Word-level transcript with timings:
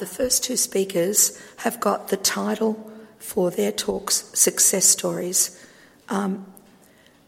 The 0.00 0.06
first 0.06 0.42
two 0.42 0.56
speakers 0.56 1.40
have 1.58 1.78
got 1.78 2.08
the 2.08 2.16
title 2.16 2.90
for 3.20 3.52
their 3.52 3.70
talks 3.70 4.28
Success 4.36 4.86
Stories. 4.86 5.64
Um, 6.08 6.46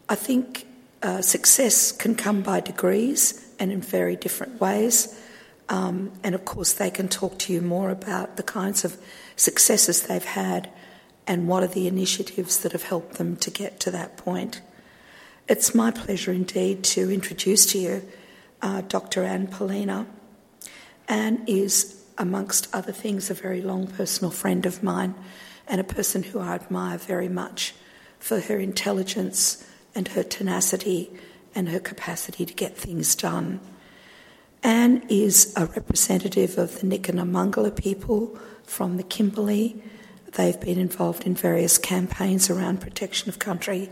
I 0.09 0.17
think 0.17 0.67
uh, 1.01 1.21
success 1.21 1.93
can 1.93 2.17
come 2.17 2.43
by 2.43 2.59
degrees 2.59 3.49
and 3.61 3.71
in 3.71 3.81
very 3.81 4.17
different 4.17 4.61
ways. 4.61 5.17
Um, 5.69 6.11
and 6.25 6.35
of 6.35 6.45
course, 6.45 6.73
they 6.73 6.91
can 6.91 7.07
talk 7.07 7.39
to 7.39 7.53
you 7.53 7.61
more 7.61 7.91
about 7.91 8.37
the 8.37 8.43
kinds 8.43 8.85
of 8.85 8.97
successes 9.37 10.03
they've 10.03 10.25
had 10.25 10.69
and 11.25 11.47
what 11.47 11.63
are 11.63 11.69
the 11.69 11.87
initiatives 11.87 12.59
that 12.59 12.73
have 12.73 12.83
helped 12.83 13.13
them 13.13 13.37
to 13.37 13.51
get 13.53 13.79
to 13.79 13.93
that 13.93 14.17
point. 14.17 14.61
It's 15.49 15.73
my 15.73 15.93
pleasure 15.93 16.33
indeed 16.33 16.83
to 16.83 17.13
introduce 17.13 17.65
to 17.67 17.79
you 17.79 18.03
uh, 18.61 18.81
Dr. 18.81 19.23
Anne 19.23 19.47
Poelina. 19.47 20.07
Anne 21.07 21.45
is 21.47 21.96
amongst 22.19 22.69
other 22.75 22.93
things, 22.93 23.31
a 23.31 23.35
very 23.35 23.63
long 23.63 23.87
personal 23.87 24.31
friend 24.31 24.67
of 24.67 24.83
mine 24.83 25.15
and 25.67 25.81
a 25.81 25.85
person 25.85 26.23
who 26.23 26.39
I 26.39 26.55
admire 26.55 26.99
very 26.99 27.29
much 27.29 27.75
for 28.19 28.41
her 28.41 28.59
intelligence 28.59 29.67
and 29.95 30.09
her 30.09 30.23
tenacity 30.23 31.11
and 31.55 31.69
her 31.69 31.81
capacity 31.81 32.45
to 32.47 32.55
get 32.55 32.77
things 32.77 33.15
done. 33.15 33.61
Anne 34.63 35.05
is 35.09 35.53
a 35.57 35.67
representative 35.67 36.59
of 36.59 36.81
the 36.81 36.87
Nyikina 36.87 37.29
Mangala 37.29 37.75
people 37.75 38.39
from 38.65 38.97
the 38.97 39.03
Kimberley. 39.03 39.83
They've 40.33 40.61
been 40.61 40.79
involved 40.79 41.25
in 41.25 41.35
various 41.35 41.79
campaigns 41.79 42.51
around 42.51 42.81
protection 42.81 43.29
of 43.29 43.39
country, 43.39 43.91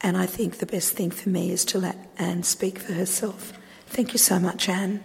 and 0.00 0.16
I 0.16 0.26
think 0.26 0.58
the 0.58 0.66
best 0.66 0.94
thing 0.94 1.10
for 1.10 1.28
me 1.28 1.50
is 1.50 1.64
to 1.66 1.78
let 1.78 1.96
Anne 2.16 2.42
speak 2.42 2.78
for 2.78 2.94
herself. 2.94 3.52
Thank 3.86 4.12
you 4.12 4.18
so 4.18 4.38
much, 4.38 4.68
Anne. 4.68 5.02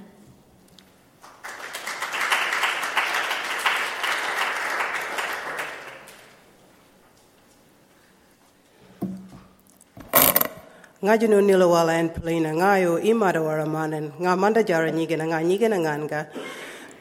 En 11.03 12.09
plina 12.09 12.53
nga 12.55 12.79
yo 12.79 12.97
imada 12.97 13.41
wara 13.41 13.65
nga 13.67 14.35
manda 14.37 14.63
jara 14.63 14.89
nyige 14.89 15.17
nga 15.17 15.43
nyige 15.43 15.67
na 15.67 15.77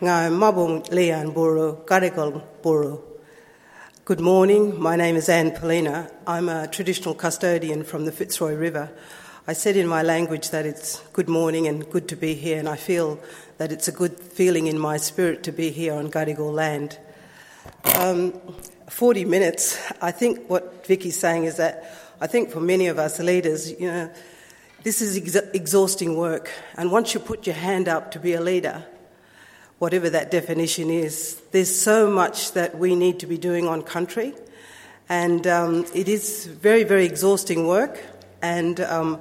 nga 0.03 0.27
lean 0.91 1.31
buru 1.31 1.87
buru 2.63 2.99
Good 4.05 4.19
morning. 4.19 4.83
My 4.83 4.97
name 4.97 5.15
is 5.15 5.29
Anne 5.29 5.53
Poelina. 5.53 6.11
I'm 6.27 6.49
a 6.49 6.67
traditional 6.67 7.15
custodian 7.15 7.85
from 7.85 8.05
the 8.05 8.11
Fitzroy 8.11 8.57
River. 8.57 8.91
I 9.47 9.53
said 9.53 9.77
in 9.77 9.87
my 9.87 10.03
language 10.03 10.51
that 10.51 10.67
it's 10.67 11.01
good 11.13 11.29
morning 11.29 11.69
and 11.69 11.89
good 11.89 12.09
to 12.09 12.17
be 12.17 12.35
here, 12.35 12.59
and 12.59 12.69
I 12.69 12.75
feel 12.75 13.21
that 13.59 13.71
it's 13.71 13.87
a 13.87 13.93
good 13.93 14.19
feeling 14.19 14.67
in 14.67 14.77
my 14.77 14.97
spirit 14.97 15.45
to 15.45 15.53
be 15.53 15.71
here 15.71 15.95
on 15.95 16.11
Gadigal 16.11 16.53
land. 16.53 16.99
Um, 17.97 18.33
40 18.91 19.25
minutes. 19.25 19.81
I 20.03 20.11
think 20.11 20.51
what 20.51 20.85
Vicky's 20.85 21.19
saying 21.19 21.45
is 21.45 21.59
that 21.59 22.12
I 22.23 22.29
think 22.29 22.51
for 22.51 22.61
many 22.61 22.87
of 22.87 23.01
us 23.01 23.19
leaders, 23.19 23.73
you 23.81 23.89
know, 23.89 24.09
this 24.85 25.03
is 25.03 25.17
ex- 25.17 25.49
exhausting 25.53 26.17
work. 26.17 26.53
And 26.77 26.93
once 26.93 27.15
you 27.15 27.19
put 27.19 27.49
your 27.49 27.57
hand 27.57 27.89
up 27.89 28.13
to 28.13 28.21
be 28.21 28.35
a 28.35 28.41
leader, 28.41 28.85
whatever 29.81 30.09
that 30.09 30.31
definition 30.31 30.89
is, 30.89 31.43
there's 31.51 31.75
so 31.75 32.09
much 32.09 32.53
that 32.53 32.79
we 32.79 32.95
need 32.95 33.19
to 33.19 33.27
be 33.27 33.37
doing 33.37 33.67
on 33.67 33.83
country. 33.83 34.35
And 35.09 35.49
um, 35.49 35.85
it 35.97 36.09
is 36.09 36.47
very, 36.47 36.85
very 36.85 37.07
exhausting 37.07 37.67
work. 37.67 38.01
And 38.41 38.79
um, 38.83 39.17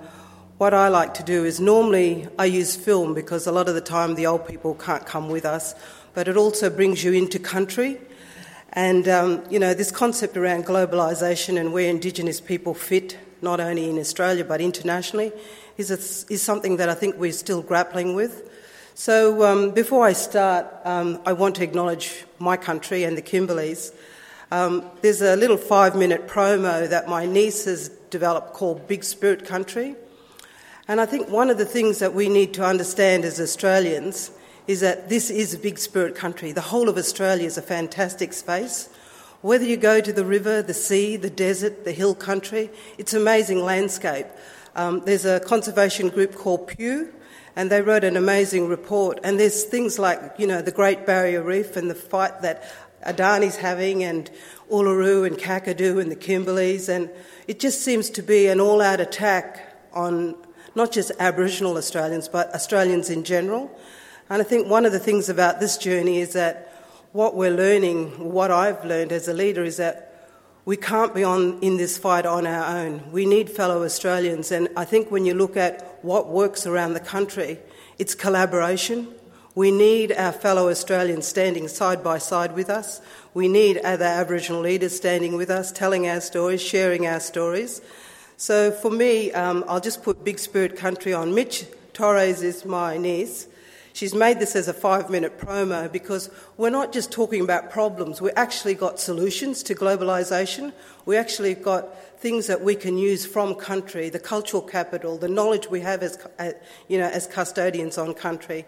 what 0.59 0.75
I 0.75 0.89
like 0.89 1.15
to 1.15 1.23
do 1.23 1.43
is 1.43 1.59
normally 1.59 2.27
I 2.37 2.45
use 2.45 2.75
film 2.75 3.15
because 3.15 3.47
a 3.47 3.51
lot 3.51 3.67
of 3.67 3.73
the 3.73 3.81
time 3.81 4.13
the 4.13 4.27
old 4.27 4.47
people 4.47 4.75
can't 4.75 5.07
come 5.07 5.27
with 5.27 5.45
us, 5.45 5.73
but 6.13 6.27
it 6.27 6.37
also 6.37 6.69
brings 6.69 7.03
you 7.03 7.13
into 7.13 7.39
country 7.39 7.99
and, 8.73 9.07
um, 9.07 9.43
you 9.49 9.59
know, 9.59 9.73
this 9.73 9.91
concept 9.91 10.37
around 10.37 10.65
globalisation 10.65 11.59
and 11.59 11.73
where 11.73 11.89
Indigenous 11.89 12.39
people 12.39 12.73
fit, 12.73 13.17
not 13.41 13.59
only 13.59 13.89
in 13.89 13.99
Australia 13.99 14.45
but 14.45 14.61
internationally, 14.61 15.31
is, 15.77 15.91
a, 15.91 16.33
is 16.33 16.41
something 16.41 16.77
that 16.77 16.87
I 16.87 16.93
think 16.93 17.17
we're 17.17 17.33
still 17.33 17.61
grappling 17.61 18.15
with. 18.15 18.49
So, 18.93 19.43
um, 19.43 19.71
before 19.71 20.05
I 20.05 20.13
start, 20.13 20.67
um, 20.85 21.21
I 21.25 21.33
want 21.33 21.55
to 21.55 21.63
acknowledge 21.63 22.25
my 22.39 22.55
country 22.55 23.03
and 23.03 23.17
the 23.17 23.21
Kimberleys. 23.21 23.93
Um, 24.51 24.85
there's 25.01 25.21
a 25.21 25.35
little 25.35 25.57
five 25.57 25.95
minute 25.95 26.27
promo 26.27 26.87
that 26.89 27.07
my 27.07 27.25
niece 27.25 27.65
has 27.65 27.89
developed 28.09 28.53
called 28.53 28.87
Big 28.87 29.03
Spirit 29.03 29.45
Country. 29.45 29.95
And 30.87 30.99
I 30.99 31.05
think 31.05 31.29
one 31.29 31.49
of 31.49 31.57
the 31.57 31.65
things 31.65 31.99
that 31.99 32.13
we 32.13 32.27
need 32.27 32.53
to 32.55 32.65
understand 32.65 33.23
as 33.23 33.39
Australians 33.39 34.31
is 34.67 34.81
that 34.81 35.09
this 35.09 35.29
is 35.29 35.53
a 35.53 35.57
big 35.57 35.77
spirit 35.77 36.15
country. 36.15 36.51
The 36.51 36.61
whole 36.61 36.89
of 36.89 36.97
Australia 36.97 37.45
is 37.45 37.57
a 37.57 37.61
fantastic 37.61 38.33
space. 38.33 38.89
Whether 39.41 39.65
you 39.65 39.77
go 39.77 40.01
to 40.01 40.13
the 40.13 40.25
river, 40.25 40.61
the 40.61 40.73
sea, 40.73 41.15
the 41.15 41.29
desert, 41.29 41.83
the 41.83 41.91
hill 41.91 42.13
country, 42.13 42.69
it's 42.97 43.13
an 43.13 43.21
amazing 43.21 43.63
landscape. 43.63 44.27
Um, 44.75 45.01
there's 45.05 45.25
a 45.25 45.39
conservation 45.39 46.09
group 46.09 46.35
called 46.35 46.67
Pew, 46.67 47.11
and 47.55 47.69
they 47.69 47.81
wrote 47.81 48.03
an 48.03 48.15
amazing 48.15 48.67
report. 48.67 49.19
And 49.23 49.39
there's 49.39 49.63
things 49.63 49.97
like, 49.97 50.35
you 50.37 50.45
know, 50.45 50.61
the 50.61 50.71
Great 50.71 51.05
Barrier 51.05 51.41
Reef 51.41 51.75
and 51.75 51.89
the 51.89 51.95
fight 51.95 52.41
that 52.43 52.63
Adani's 53.05 53.57
having, 53.57 54.03
and 54.03 54.29
Uluru 54.71 55.25
and 55.25 55.37
Kakadu 55.37 55.99
and 55.99 56.11
the 56.11 56.15
Kimberleys, 56.15 56.87
and 56.87 57.09
it 57.47 57.59
just 57.59 57.81
seems 57.81 58.09
to 58.11 58.21
be 58.21 58.47
an 58.47 58.59
all 58.59 58.81
out 58.81 59.01
attack 59.01 59.75
on 59.91 60.35
not 60.75 60.91
just 60.91 61.11
Aboriginal 61.19 61.77
Australians, 61.77 62.29
but 62.29 62.53
Australians 62.53 63.09
in 63.09 63.23
general. 63.23 63.75
And 64.31 64.41
I 64.41 64.45
think 64.45 64.69
one 64.69 64.85
of 64.85 64.93
the 64.93 64.99
things 64.99 65.27
about 65.27 65.59
this 65.59 65.77
journey 65.77 66.19
is 66.19 66.31
that 66.31 66.73
what 67.11 67.35
we're 67.35 67.51
learning, 67.51 68.31
what 68.31 68.49
I've 68.49 68.85
learned 68.85 69.11
as 69.11 69.27
a 69.27 69.33
leader, 69.33 69.61
is 69.61 69.75
that 69.75 70.29
we 70.63 70.77
can't 70.77 71.13
be 71.13 71.21
on 71.21 71.59
in 71.59 71.75
this 71.75 71.97
fight 71.97 72.25
on 72.25 72.47
our 72.47 72.77
own. 72.77 73.11
We 73.11 73.25
need 73.25 73.49
fellow 73.49 73.83
Australians. 73.83 74.49
And 74.53 74.69
I 74.77 74.85
think 74.85 75.11
when 75.11 75.25
you 75.25 75.33
look 75.33 75.57
at 75.57 75.99
what 76.01 76.29
works 76.29 76.65
around 76.65 76.93
the 76.93 77.01
country, 77.01 77.59
it's 77.99 78.15
collaboration. 78.15 79.09
We 79.53 79.69
need 79.69 80.13
our 80.13 80.31
fellow 80.31 80.69
Australians 80.69 81.27
standing 81.27 81.67
side 81.67 82.01
by 82.01 82.17
side 82.17 82.55
with 82.55 82.69
us. 82.69 83.01
We 83.33 83.49
need 83.49 83.79
other 83.79 84.05
Aboriginal 84.05 84.61
leaders 84.61 84.95
standing 84.95 85.35
with 85.35 85.49
us, 85.49 85.73
telling 85.73 86.07
our 86.07 86.21
stories, 86.21 86.61
sharing 86.61 87.05
our 87.05 87.19
stories. 87.19 87.81
So 88.37 88.71
for 88.71 88.91
me, 88.91 89.33
um, 89.33 89.65
I'll 89.67 89.81
just 89.81 90.03
put 90.03 90.23
Big 90.23 90.39
Spirit 90.39 90.77
Country 90.77 91.13
on. 91.13 91.35
Mitch 91.35 91.65
Torres 91.91 92.41
is 92.43 92.63
my 92.63 92.95
niece. 92.95 93.47
She's 93.93 94.13
made 94.13 94.39
this 94.39 94.55
as 94.55 94.67
a 94.67 94.73
five 94.73 95.09
minute 95.09 95.37
promo 95.37 95.91
because 95.91 96.29
we're 96.57 96.69
not 96.69 96.93
just 96.93 97.11
talking 97.11 97.41
about 97.41 97.69
problems, 97.69 98.21
we 98.21 98.31
actually 98.31 98.73
got 98.73 98.99
solutions 98.99 99.63
to 99.63 99.75
globalisation. 99.75 100.73
We 101.05 101.17
actually 101.17 101.55
got 101.55 101.97
things 102.19 102.47
that 102.47 102.61
we 102.61 102.75
can 102.75 102.97
use 102.97 103.25
from 103.25 103.55
country, 103.55 104.09
the 104.09 104.19
cultural 104.19 104.61
capital, 104.61 105.17
the 105.17 105.27
knowledge 105.27 105.69
we 105.69 105.81
have 105.81 106.03
as, 106.03 106.17
uh, 106.39 106.51
you 106.87 106.97
know, 106.97 107.07
as 107.07 107.27
custodians 107.27 107.97
on 107.97 108.13
country. 108.13 108.65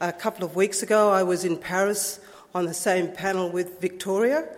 A 0.00 0.12
couple 0.12 0.44
of 0.44 0.56
weeks 0.56 0.82
ago, 0.82 1.10
I 1.10 1.22
was 1.22 1.44
in 1.44 1.56
Paris 1.56 2.20
on 2.54 2.66
the 2.66 2.74
same 2.74 3.08
panel 3.08 3.50
with 3.50 3.80
Victoria, 3.80 4.48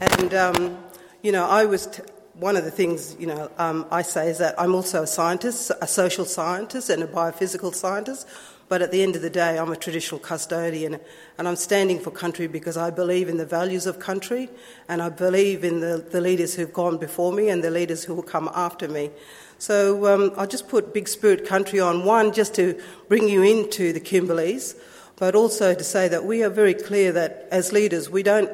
and 0.00 0.34
um, 0.34 0.78
you 1.22 1.32
know, 1.32 1.46
I 1.46 1.64
was. 1.64 1.86
T- 1.86 2.02
one 2.34 2.56
of 2.56 2.64
the 2.64 2.70
things 2.70 3.16
you 3.18 3.26
know 3.26 3.50
um, 3.58 3.84
I 3.90 4.02
say 4.02 4.30
is 4.30 4.38
that 4.38 4.54
I'm 4.58 4.74
also 4.74 5.02
a 5.02 5.06
scientist, 5.06 5.72
a 5.82 5.86
social 5.88 6.24
scientist, 6.24 6.88
and 6.88 7.02
a 7.02 7.06
biophysical 7.06 7.74
scientist. 7.74 8.28
But 8.68 8.82
at 8.82 8.90
the 8.90 9.02
end 9.02 9.16
of 9.16 9.22
the 9.22 9.30
day, 9.30 9.58
I'm 9.58 9.72
a 9.72 9.76
traditional 9.76 10.20
custodian 10.20 11.00
and 11.38 11.48
I'm 11.48 11.56
standing 11.56 11.98
for 11.98 12.10
country 12.10 12.46
because 12.46 12.76
I 12.76 12.90
believe 12.90 13.28
in 13.28 13.38
the 13.38 13.46
values 13.46 13.86
of 13.86 13.98
country 13.98 14.50
and 14.88 15.00
I 15.00 15.08
believe 15.08 15.64
in 15.64 15.80
the, 15.80 16.04
the 16.10 16.20
leaders 16.20 16.54
who've 16.54 16.72
gone 16.72 16.98
before 16.98 17.32
me 17.32 17.48
and 17.48 17.64
the 17.64 17.70
leaders 17.70 18.04
who 18.04 18.14
will 18.14 18.22
come 18.22 18.50
after 18.54 18.86
me. 18.86 19.10
So 19.58 20.06
um, 20.06 20.32
I'll 20.36 20.46
just 20.46 20.68
put 20.68 20.92
Big 20.92 21.08
Spirit 21.08 21.46
Country 21.46 21.80
on 21.80 22.04
one 22.04 22.32
just 22.32 22.54
to 22.56 22.80
bring 23.08 23.26
you 23.26 23.42
into 23.42 23.92
the 23.92 24.00
Kimberleys, 24.00 24.78
but 25.16 25.34
also 25.34 25.74
to 25.74 25.82
say 25.82 26.06
that 26.08 26.26
we 26.26 26.42
are 26.44 26.50
very 26.50 26.74
clear 26.74 27.10
that 27.12 27.48
as 27.50 27.72
leaders, 27.72 28.10
we 28.10 28.22
don't, 28.22 28.50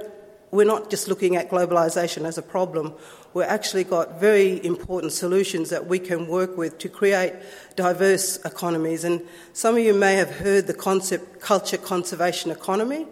we're 0.52 0.64
not 0.64 0.90
just 0.90 1.08
looking 1.08 1.34
at 1.34 1.50
globalisation 1.50 2.24
as 2.24 2.38
a 2.38 2.42
problem 2.42 2.94
we've 3.34 3.44
actually 3.44 3.84
got 3.84 4.20
very 4.20 4.64
important 4.64 5.12
solutions 5.12 5.68
that 5.70 5.86
we 5.86 5.98
can 5.98 6.28
work 6.28 6.56
with 6.56 6.78
to 6.78 6.88
create 6.88 7.34
diverse 7.74 8.42
economies. 8.44 9.02
And 9.04 9.20
some 9.52 9.76
of 9.76 9.82
you 9.82 9.92
may 9.92 10.14
have 10.14 10.30
heard 10.30 10.68
the 10.68 10.74
concept 10.74 11.40
culture 11.40 11.76
conservation 11.76 12.52
economy 12.52 13.06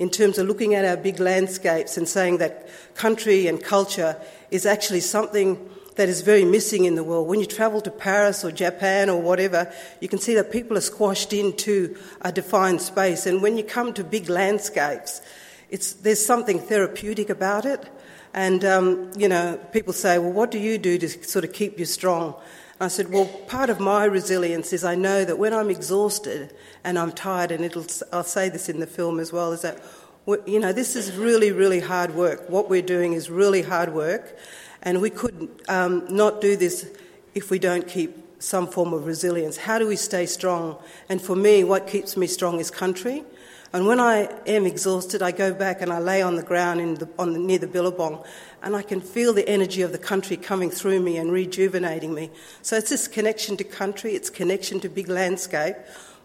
in 0.00 0.10
terms 0.10 0.36
of 0.36 0.48
looking 0.48 0.74
at 0.74 0.84
our 0.84 0.96
big 0.96 1.20
landscapes 1.20 1.96
and 1.96 2.08
saying 2.08 2.38
that 2.38 2.68
country 2.94 3.46
and 3.46 3.62
culture 3.62 4.20
is 4.50 4.66
actually 4.66 5.00
something 5.00 5.70
that 5.94 6.08
is 6.08 6.22
very 6.22 6.44
missing 6.44 6.84
in 6.84 6.94
the 6.94 7.02
world. 7.02 7.26
When 7.26 7.40
you 7.40 7.46
travel 7.46 7.80
to 7.80 7.90
Paris 7.90 8.44
or 8.44 8.52
Japan 8.52 9.08
or 9.08 9.20
whatever, 9.20 9.72
you 10.00 10.08
can 10.08 10.20
see 10.20 10.34
that 10.34 10.52
people 10.52 10.76
are 10.76 10.80
squashed 10.80 11.32
into 11.32 11.96
a 12.20 12.30
defined 12.30 12.80
space. 12.80 13.26
And 13.26 13.42
when 13.42 13.56
you 13.56 13.64
come 13.64 13.92
to 13.94 14.04
big 14.04 14.28
landscapes, 14.28 15.20
there's 16.02 16.24
something 16.24 16.60
therapeutic 16.60 17.30
about 17.30 17.64
it. 17.64 17.88
And, 18.34 18.64
um, 18.64 19.10
you 19.16 19.28
know, 19.28 19.58
people 19.72 19.92
say, 19.92 20.18
well, 20.18 20.32
what 20.32 20.50
do 20.50 20.58
you 20.58 20.78
do 20.78 20.98
to 20.98 21.08
sort 21.08 21.44
of 21.44 21.52
keep 21.52 21.78
you 21.78 21.84
strong? 21.84 22.34
And 22.78 22.86
I 22.86 22.88
said, 22.88 23.10
well, 23.10 23.26
part 23.46 23.70
of 23.70 23.80
my 23.80 24.04
resilience 24.04 24.72
is 24.72 24.84
I 24.84 24.94
know 24.94 25.24
that 25.24 25.38
when 25.38 25.52
I'm 25.52 25.70
exhausted 25.70 26.54
and 26.84 26.98
I'm 26.98 27.12
tired, 27.12 27.50
and 27.50 27.64
it'll, 27.64 27.86
I'll 28.12 28.22
say 28.24 28.48
this 28.48 28.68
in 28.68 28.80
the 28.80 28.86
film 28.86 29.18
as 29.18 29.32
well, 29.32 29.52
is 29.52 29.62
that 29.62 29.82
you 30.46 30.60
know, 30.60 30.74
this 30.74 30.94
is 30.94 31.16
really, 31.16 31.52
really 31.52 31.80
hard 31.80 32.14
work. 32.14 32.50
What 32.50 32.68
we're 32.68 32.82
doing 32.82 33.14
is 33.14 33.30
really 33.30 33.62
hard 33.62 33.94
work, 33.94 34.36
and 34.82 35.00
we 35.00 35.08
could 35.08 35.48
um, 35.68 36.06
not 36.10 36.42
do 36.42 36.54
this 36.54 36.86
if 37.34 37.50
we 37.50 37.58
don't 37.58 37.88
keep 37.88 38.27
some 38.38 38.66
form 38.66 38.92
of 38.92 39.06
resilience. 39.06 39.56
How 39.56 39.78
do 39.78 39.86
we 39.86 39.96
stay 39.96 40.26
strong? 40.26 40.78
And 41.08 41.20
for 41.20 41.36
me, 41.36 41.64
what 41.64 41.86
keeps 41.86 42.16
me 42.16 42.26
strong 42.26 42.60
is 42.60 42.70
country. 42.70 43.24
And 43.72 43.86
when 43.86 44.00
I 44.00 44.30
am 44.46 44.64
exhausted, 44.64 45.20
I 45.20 45.30
go 45.30 45.52
back 45.52 45.82
and 45.82 45.92
I 45.92 45.98
lay 45.98 46.22
on 46.22 46.36
the 46.36 46.42
ground 46.42 46.98
the, 46.98 47.08
on 47.18 47.34
the, 47.34 47.38
near 47.38 47.58
the 47.58 47.66
billabong, 47.66 48.24
and 48.62 48.74
I 48.74 48.80
can 48.80 49.02
feel 49.02 49.34
the 49.34 49.46
energy 49.46 49.82
of 49.82 49.92
the 49.92 49.98
country 49.98 50.38
coming 50.38 50.70
through 50.70 51.00
me 51.00 51.18
and 51.18 51.30
rejuvenating 51.30 52.14
me. 52.14 52.30
So 52.62 52.76
it's 52.76 52.88
this 52.88 53.06
connection 53.06 53.58
to 53.58 53.64
country, 53.64 54.14
it's 54.14 54.30
connection 54.30 54.80
to 54.80 54.88
big 54.88 55.08
landscape, 55.08 55.76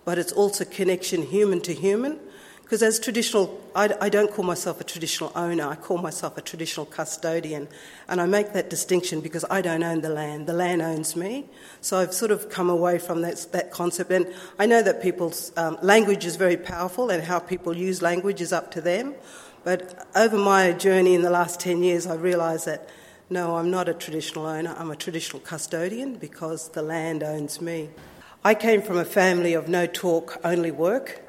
but 0.06 0.18
it's 0.18 0.31
also 0.31 0.63
connection 0.63 1.21
human 1.21 1.60
to 1.62 1.74
human. 1.74 2.19
Because 2.63 2.81
as 2.81 3.00
traditional, 3.00 3.62
I, 3.75 3.94
I, 4.01 4.10
don't 4.10 4.31
call 4.31 4.45
myself 4.45 4.80
a 4.81 4.83
traditional 4.83 5.31
owner, 5.36 5.68
I 5.68 5.75
call 5.75 5.98
myself 5.98 6.38
a 6.38 6.42
traditional 6.42 6.86
custodian. 6.86 7.68
And 8.07 8.21
I 8.21 8.25
make 8.25 8.54
that 8.54 8.69
distinction 8.69 9.21
because 9.21 9.45
I 9.50 9.62
don't 9.62 9.83
own 9.83 10.01
the 10.01 10.10
land, 10.10 10.48
the 10.48 10.54
land 10.54 10.81
owns 10.81 11.15
me. 11.15 11.45
So 11.81 12.00
I've 12.00 12.13
sort 12.13 12.31
of 12.31 12.50
come 12.50 12.69
away 12.69 13.00
from 13.00 13.21
that, 13.21 13.45
that 13.51 13.71
concept. 13.71 14.12
And 14.12 14.33
I 14.57 14.65
know 14.65 14.81
that 14.81 15.01
people's 15.01 15.51
um, 15.57 15.77
language 15.81 16.25
is 16.25 16.36
very 16.36 16.57
powerful 16.57 17.10
and 17.10 17.21
how 17.21 17.39
people 17.39 17.75
use 17.75 18.01
language 18.01 18.42
is 18.42 18.54
up 18.54 18.71
to 18.71 18.81
them. 18.81 19.13
But 19.63 20.07
over 20.15 20.38
my 20.38 20.71
journey 20.71 21.15
in 21.15 21.21
the 21.21 21.30
last 21.30 21.60
10 21.60 21.83
years, 21.83 22.07
I 22.07 22.15
realised 22.15 22.65
that 22.65 22.89
no, 23.30 23.56
I'm 23.56 23.71
not 23.71 23.89
a 23.89 23.94
traditional 23.94 24.45
owner, 24.45 24.75
I'm 24.77 24.92
a 24.92 24.95
traditional 24.95 25.42
custodian 25.42 26.15
because 26.15 26.69
the 26.69 26.81
land 26.81 27.24
owns 27.24 27.62
me. 27.62 27.89
I 28.44 28.54
came 28.54 28.81
from 28.81 28.98
a 28.98 29.06
family 29.06 29.54
of 29.54 29.69
no 29.69 29.86
talk, 29.88 30.39
only 30.44 30.69
work. 30.69 31.23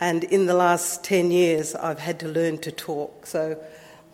And 0.00 0.24
in 0.24 0.46
the 0.46 0.54
last 0.54 1.02
10 1.04 1.30
years, 1.30 1.74
I've 1.74 1.98
had 1.98 2.20
to 2.20 2.28
learn 2.28 2.58
to 2.58 2.70
talk. 2.70 3.26
So 3.26 3.60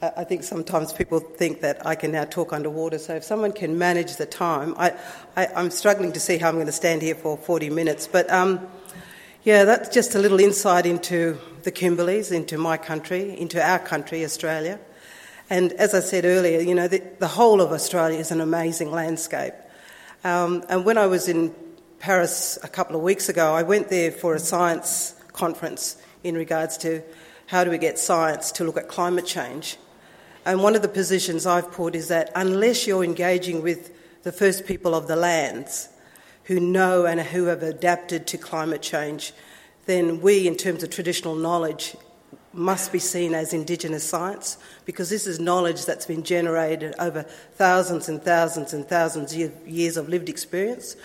uh, 0.00 0.10
I 0.16 0.24
think 0.24 0.42
sometimes 0.42 0.92
people 0.92 1.20
think 1.20 1.60
that 1.60 1.86
I 1.86 1.94
can 1.94 2.12
now 2.12 2.24
talk 2.24 2.52
underwater. 2.52 2.98
So 2.98 3.16
if 3.16 3.24
someone 3.24 3.52
can 3.52 3.76
manage 3.78 4.16
the 4.16 4.26
time, 4.26 4.74
I, 4.78 4.94
am 5.36 5.70
struggling 5.70 6.12
to 6.12 6.20
see 6.20 6.38
how 6.38 6.48
I'm 6.48 6.54
going 6.54 6.66
to 6.66 6.72
stand 6.72 7.02
here 7.02 7.14
for 7.14 7.36
40 7.36 7.70
minutes. 7.70 8.06
But 8.06 8.30
um, 8.30 8.66
yeah, 9.42 9.64
that's 9.64 9.90
just 9.90 10.14
a 10.14 10.18
little 10.18 10.40
insight 10.40 10.86
into 10.86 11.38
the 11.64 11.72
Kimberleys, 11.72 12.32
into 12.32 12.56
my 12.56 12.78
country, 12.78 13.38
into 13.38 13.62
our 13.62 13.78
country, 13.78 14.24
Australia. 14.24 14.80
And 15.50 15.72
as 15.74 15.92
I 15.92 16.00
said 16.00 16.24
earlier, 16.24 16.60
you 16.60 16.74
know, 16.74 16.88
the, 16.88 17.02
the 17.18 17.28
whole 17.28 17.60
of 17.60 17.72
Australia 17.72 18.18
is 18.18 18.30
an 18.30 18.40
amazing 18.40 18.90
landscape. 18.90 19.52
Um, 20.24 20.64
and 20.70 20.86
when 20.86 20.96
I 20.96 21.06
was 21.06 21.28
in 21.28 21.54
Paris 21.98 22.58
a 22.62 22.68
couple 22.68 22.96
of 22.96 23.02
weeks 23.02 23.28
ago, 23.28 23.54
I 23.54 23.62
went 23.62 23.90
there 23.90 24.10
for 24.10 24.34
a 24.34 24.38
science 24.38 25.14
conference 25.34 25.98
in 26.22 26.34
regards 26.34 26.78
to 26.78 27.02
how 27.46 27.62
do 27.62 27.70
we 27.70 27.76
get 27.76 27.98
science 27.98 28.50
to 28.52 28.64
look 28.64 28.78
at 28.78 28.88
climate 28.88 29.26
change. 29.26 29.76
And 30.46 30.62
one 30.62 30.74
of 30.74 30.82
the 30.82 30.88
positions 30.88 31.46
I've 31.46 31.70
put 31.70 31.94
is 31.94 32.08
that 32.08 32.30
unless 32.34 32.86
you're 32.86 33.04
engaging 33.04 33.62
with 33.62 33.92
the 34.22 34.32
first 34.32 34.64
people 34.66 34.94
of 34.94 35.06
the 35.06 35.16
lands 35.16 35.90
who 36.44 36.58
know 36.58 37.04
and 37.04 37.20
who 37.20 37.46
have 37.46 37.62
adapted 37.62 38.26
to 38.28 38.38
climate 38.38 38.82
change, 38.82 39.32
then 39.86 40.20
we, 40.20 40.46
in 40.46 40.56
terms 40.56 40.82
of 40.82 40.90
traditional 40.90 41.34
knowledge, 41.34 41.94
must 42.52 42.92
be 42.92 42.98
seen 42.98 43.34
as 43.34 43.52
Indigenous 43.52 44.04
science 44.08 44.58
because 44.84 45.10
this 45.10 45.26
is 45.26 45.40
knowledge 45.40 45.84
that's 45.86 46.06
been 46.06 46.22
generated 46.22 46.94
over 46.98 47.22
thousands 47.22 48.08
and 48.08 48.22
thousands 48.22 48.72
and 48.72 48.86
thousands 48.86 49.34
of 49.34 49.68
years 49.68 49.96
of 49.96 50.08
lived 50.08 50.28
experience. 50.28 50.96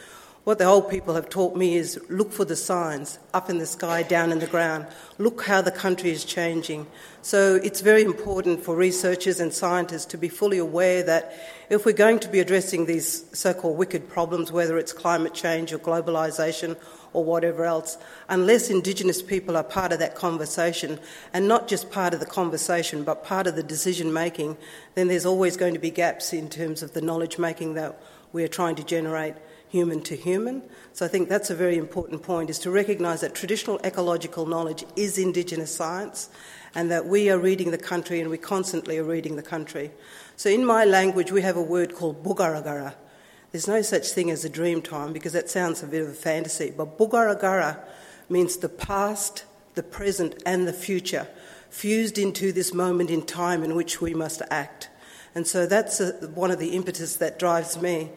What 0.50 0.58
the 0.58 0.66
old 0.66 0.90
people 0.90 1.14
have 1.14 1.30
taught 1.30 1.56
me 1.56 1.76
is 1.76 2.00
look 2.10 2.32
for 2.32 2.44
the 2.44 2.56
signs 2.56 3.20
up 3.36 3.52
in 3.52 3.60
the 3.60 3.68
sky, 3.68 4.02
down 4.02 4.32
in 4.32 4.40
the 4.40 4.48
ground. 4.48 4.88
Look 5.20 5.44
how 5.44 5.62
the 5.62 5.70
country 5.70 6.10
is 6.10 6.26
changing. 6.26 6.88
So 7.22 7.60
it's 7.64 7.82
very 7.82 8.02
important 8.02 8.64
for 8.64 8.76
researchers 8.76 9.40
and 9.40 9.54
scientists 9.54 10.06
to 10.06 10.18
be 10.18 10.28
fully 10.28 10.58
aware 10.58 11.04
that 11.04 11.38
if 11.70 11.86
we're 11.86 11.92
going 11.92 12.18
to 12.22 12.28
be 12.28 12.40
addressing 12.40 12.88
these 12.88 13.26
so 13.32 13.54
called 13.54 13.78
wicked 13.78 14.10
problems, 14.10 14.52
whether 14.52 14.80
it's 14.80 14.92
climate 14.92 15.36
change 15.36 15.72
or 15.72 15.78
globalisation 15.78 16.76
or 17.14 17.24
whatever 17.24 17.64
else, 17.64 18.00
unless 18.28 18.72
Indigenous 18.72 19.22
people 19.22 19.56
are 19.56 19.64
part 19.64 19.92
of 19.92 20.00
that 20.00 20.16
conversation, 20.16 21.00
and 21.32 21.48
not 21.48 21.68
just 21.68 21.92
part 21.92 22.16
of 22.16 22.20
the 22.20 22.26
conversation, 22.26 23.04
but 23.04 23.24
part 23.24 23.46
of 23.46 23.56
the 23.56 23.62
decision 23.62 24.12
making, 24.12 24.58
then 24.96 25.10
there's 25.10 25.28
always 25.28 25.58
going 25.58 25.76
to 25.76 25.80
be 25.80 25.92
gaps 25.92 26.34
in 26.34 26.50
terms 26.50 26.82
of 26.82 26.94
the 26.94 27.02
knowledge 27.02 27.38
making 27.38 27.76
that 27.76 28.02
we're 28.34 28.48
trying 28.48 28.76
to 28.76 28.84
generate 28.84 29.36
human 29.70 30.02
to 30.02 30.16
human. 30.16 30.64
So 30.94 31.06
I 31.06 31.10
think 31.10 31.30
that's 31.30 31.50
a 31.50 31.56
very 31.56 31.78
important 31.78 32.24
point 32.24 32.50
is 32.50 32.60
to 32.60 32.72
recognise 32.72 33.22
that 33.22 33.36
traditional 33.36 33.80
ecological 33.84 34.46
knowledge 34.46 34.84
is 34.96 35.18
Indigenous 35.18 35.74
science 35.74 36.30
and 36.76 36.92
that 36.92 37.06
we 37.06 37.30
are 37.30 37.38
reading 37.38 37.72
the 37.72 37.78
country 37.78 38.20
and 38.20 38.30
we 38.30 38.38
constantly 38.38 38.98
are 38.98 39.04
reading 39.04 39.36
the 39.36 39.44
country. 39.44 39.92
So 40.36 40.50
in 40.50 40.66
my 40.66 40.86
language 40.86 41.32
we 41.32 41.44
have 41.44 41.56
a 41.56 41.62
word 41.62 41.96
called 41.96 42.24
bugaragara. 42.24 42.96
There's 43.52 43.68
no 43.68 43.82
such 43.82 44.10
thing 44.10 44.30
as 44.30 44.44
a 44.44 44.50
dream 44.50 44.82
time 44.82 45.14
because 45.14 45.34
that 45.34 45.50
sounds 45.50 45.82
a 45.82 45.88
bit 45.88 46.02
of 46.02 46.10
a 46.10 46.14
fantasy, 46.14 46.74
but 46.76 46.98
bugaragara 46.98 47.80
means 48.28 48.58
the 48.58 48.70
past, 48.70 49.46
the 49.76 49.84
present 49.84 50.42
and 50.46 50.68
the 50.68 50.74
future 50.74 51.28
fused 51.70 52.18
into 52.18 52.52
this 52.52 52.74
moment 52.74 53.10
in 53.10 53.24
time 53.24 53.64
in 53.64 53.76
which 53.76 54.02
we 54.02 54.14
must 54.14 54.42
act. 54.50 54.90
And 55.36 55.46
so 55.46 55.66
that's 55.66 56.00
a, 56.00 56.12
one 56.34 56.52
of 56.52 56.60
the 56.60 56.70
impetus 56.70 57.16
that 57.18 57.40
drives 57.40 57.80
me. 57.82 58.10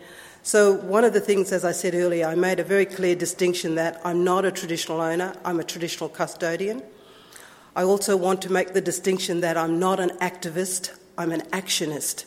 So, 0.44 0.72
one 0.72 1.04
of 1.04 1.12
the 1.12 1.20
things, 1.20 1.52
as 1.52 1.64
I 1.64 1.70
said 1.70 1.94
earlier, 1.94 2.26
I 2.26 2.34
made 2.34 2.58
a 2.58 2.64
very 2.64 2.84
clear 2.84 3.14
distinction 3.14 3.76
that 3.76 4.00
I'm 4.04 4.24
not 4.24 4.44
a 4.44 4.50
traditional 4.50 5.00
owner, 5.00 5.36
I'm 5.44 5.60
a 5.60 5.64
traditional 5.64 6.08
custodian. 6.08 6.82
I 7.76 7.84
also 7.84 8.16
want 8.16 8.42
to 8.42 8.50
make 8.50 8.72
the 8.72 8.80
distinction 8.80 9.40
that 9.42 9.56
I'm 9.56 9.78
not 9.78 10.00
an 10.00 10.10
activist, 10.18 10.98
I'm 11.16 11.30
an 11.30 11.42
actionist. 11.52 12.24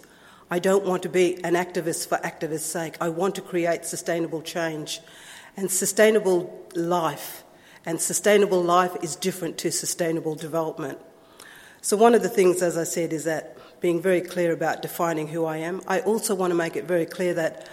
I 0.49 0.59
don't 0.59 0.85
want 0.85 1.03
to 1.03 1.09
be 1.09 1.43
an 1.43 1.55
activist 1.55 2.07
for 2.07 2.17
activist's 2.19 2.71
sake. 2.71 2.95
I 3.01 3.09
want 3.09 3.35
to 3.35 3.41
create 3.41 3.83
sustainable 3.83 4.41
change 4.41 5.01
and 5.57 5.69
sustainable 5.69 6.65
life. 6.73 7.43
And 7.85 7.99
sustainable 7.99 8.63
life 8.63 8.95
is 9.03 9.17
different 9.17 9.57
to 9.57 9.71
sustainable 9.71 10.35
development. 10.35 10.99
So, 11.81 11.97
one 11.97 12.15
of 12.15 12.23
the 12.23 12.29
things, 12.29 12.61
as 12.61 12.77
I 12.77 12.85
said, 12.85 13.11
is 13.11 13.25
that 13.25 13.57
being 13.81 14.01
very 14.01 14.21
clear 14.21 14.53
about 14.53 14.81
defining 14.81 15.27
who 15.27 15.43
I 15.43 15.57
am. 15.57 15.81
I 15.85 15.99
also 15.99 16.33
want 16.33 16.51
to 16.51 16.55
make 16.55 16.77
it 16.77 16.85
very 16.85 17.05
clear 17.05 17.33
that 17.33 17.67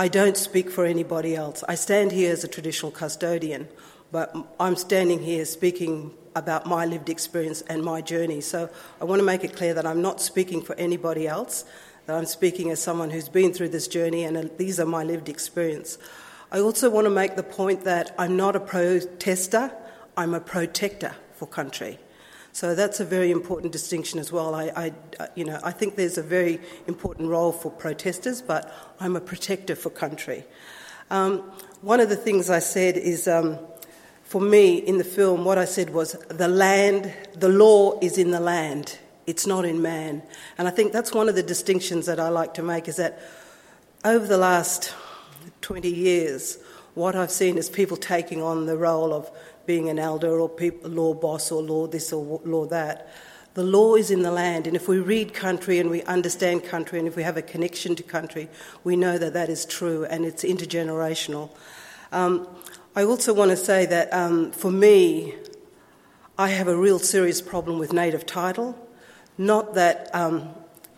I 0.00 0.08
don't 0.08 0.34
speak 0.34 0.70
for 0.70 0.86
anybody 0.86 1.36
else. 1.36 1.62
I 1.68 1.74
stand 1.74 2.10
here 2.10 2.32
as 2.32 2.42
a 2.42 2.48
traditional 2.48 2.90
custodian, 2.90 3.68
but 4.10 4.34
I'm 4.58 4.74
standing 4.74 5.20
here 5.20 5.44
speaking 5.44 6.14
about 6.34 6.64
my 6.64 6.86
lived 6.86 7.10
experience 7.10 7.60
and 7.68 7.84
my 7.84 8.00
journey. 8.00 8.40
So 8.40 8.70
I 8.98 9.04
want 9.04 9.20
to 9.20 9.26
make 9.26 9.44
it 9.44 9.54
clear 9.54 9.74
that 9.74 9.84
I'm 9.84 10.00
not 10.00 10.22
speaking 10.22 10.62
for 10.62 10.74
anybody 10.76 11.28
else, 11.28 11.66
that 12.06 12.16
I'm 12.16 12.24
speaking 12.24 12.70
as 12.70 12.80
someone 12.82 13.10
who's 13.10 13.28
been 13.28 13.52
through 13.52 13.68
this 13.68 13.88
journey 13.88 14.24
and 14.24 14.38
uh, 14.38 14.44
these 14.56 14.80
are 14.80 14.86
my 14.86 15.04
lived 15.04 15.28
experience. 15.28 15.98
I 16.50 16.60
also 16.60 16.88
want 16.88 17.04
to 17.04 17.10
make 17.10 17.36
the 17.36 17.42
point 17.42 17.84
that 17.84 18.14
I'm 18.18 18.38
not 18.38 18.56
a 18.56 18.60
protester, 18.60 19.70
I'm 20.16 20.32
a 20.32 20.40
protector 20.40 21.14
for 21.34 21.46
country. 21.46 21.98
So 22.52 22.74
that's 22.74 23.00
a 23.00 23.04
very 23.04 23.30
important 23.30 23.72
distinction 23.72 24.18
as 24.18 24.32
well. 24.32 24.54
I, 24.54 24.72
I, 24.76 24.92
you 25.34 25.44
know, 25.44 25.60
I 25.62 25.70
think 25.70 25.96
there's 25.96 26.18
a 26.18 26.22
very 26.22 26.60
important 26.86 27.28
role 27.28 27.52
for 27.52 27.70
protesters, 27.70 28.42
but 28.42 28.72
I'm 28.98 29.14
a 29.16 29.20
protector 29.20 29.76
for 29.76 29.90
country. 29.90 30.44
Um, 31.10 31.38
one 31.80 32.00
of 32.00 32.08
the 32.08 32.16
things 32.16 32.50
I 32.50 32.58
said 32.58 32.96
is, 32.96 33.28
um, 33.28 33.58
for 34.24 34.40
me 34.40 34.76
in 34.76 34.98
the 34.98 35.04
film, 35.04 35.44
what 35.44 35.58
I 35.58 35.64
said 35.64 35.90
was 35.90 36.12
the 36.28 36.48
land, 36.48 37.12
the 37.34 37.48
law 37.48 37.98
is 38.00 38.18
in 38.18 38.30
the 38.30 38.40
land, 38.40 38.98
it's 39.26 39.46
not 39.46 39.64
in 39.64 39.80
man. 39.80 40.22
And 40.58 40.66
I 40.68 40.70
think 40.70 40.92
that's 40.92 41.12
one 41.12 41.28
of 41.28 41.34
the 41.34 41.42
distinctions 41.42 42.06
that 42.06 42.20
I 42.20 42.28
like 42.28 42.54
to 42.54 42.62
make 42.62 42.88
is 42.88 42.96
that 42.96 43.20
over 44.04 44.26
the 44.26 44.38
last 44.38 44.94
20 45.62 45.88
years, 45.88 46.58
what 46.94 47.14
I've 47.14 47.30
seen 47.30 47.58
is 47.58 47.70
people 47.70 47.96
taking 47.96 48.42
on 48.42 48.66
the 48.66 48.76
role 48.76 49.12
of 49.12 49.30
being 49.70 49.88
an 49.88 50.00
elder 50.00 50.40
or 50.40 50.50
law 50.82 51.14
boss 51.14 51.52
or 51.52 51.62
law 51.62 51.86
this 51.86 52.12
or 52.12 52.40
law 52.44 52.66
that. 52.66 53.08
The 53.54 53.62
law 53.62 53.94
is 53.94 54.10
in 54.10 54.22
the 54.22 54.32
land, 54.32 54.66
and 54.66 54.74
if 54.74 54.88
we 54.88 54.98
read 54.98 55.32
country 55.32 55.78
and 55.78 55.88
we 55.88 56.02
understand 56.16 56.64
country 56.64 56.98
and 56.98 57.06
if 57.06 57.14
we 57.14 57.22
have 57.22 57.36
a 57.36 57.42
connection 57.42 57.94
to 57.94 58.02
country, 58.02 58.48
we 58.82 58.96
know 58.96 59.16
that 59.16 59.32
that 59.34 59.48
is 59.48 59.64
true 59.64 60.04
and 60.06 60.24
it's 60.24 60.42
intergenerational. 60.42 61.50
Um, 62.10 62.48
I 62.96 63.04
also 63.04 63.32
want 63.32 63.52
to 63.52 63.56
say 63.56 63.86
that 63.86 64.12
um, 64.12 64.50
for 64.50 64.72
me, 64.72 65.36
I 66.36 66.48
have 66.48 66.66
a 66.66 66.76
real 66.76 66.98
serious 66.98 67.40
problem 67.40 67.78
with 67.78 67.92
native 67.92 68.26
title. 68.26 68.74
Not 69.38 69.74
that 69.74 70.12
um, 70.12 70.48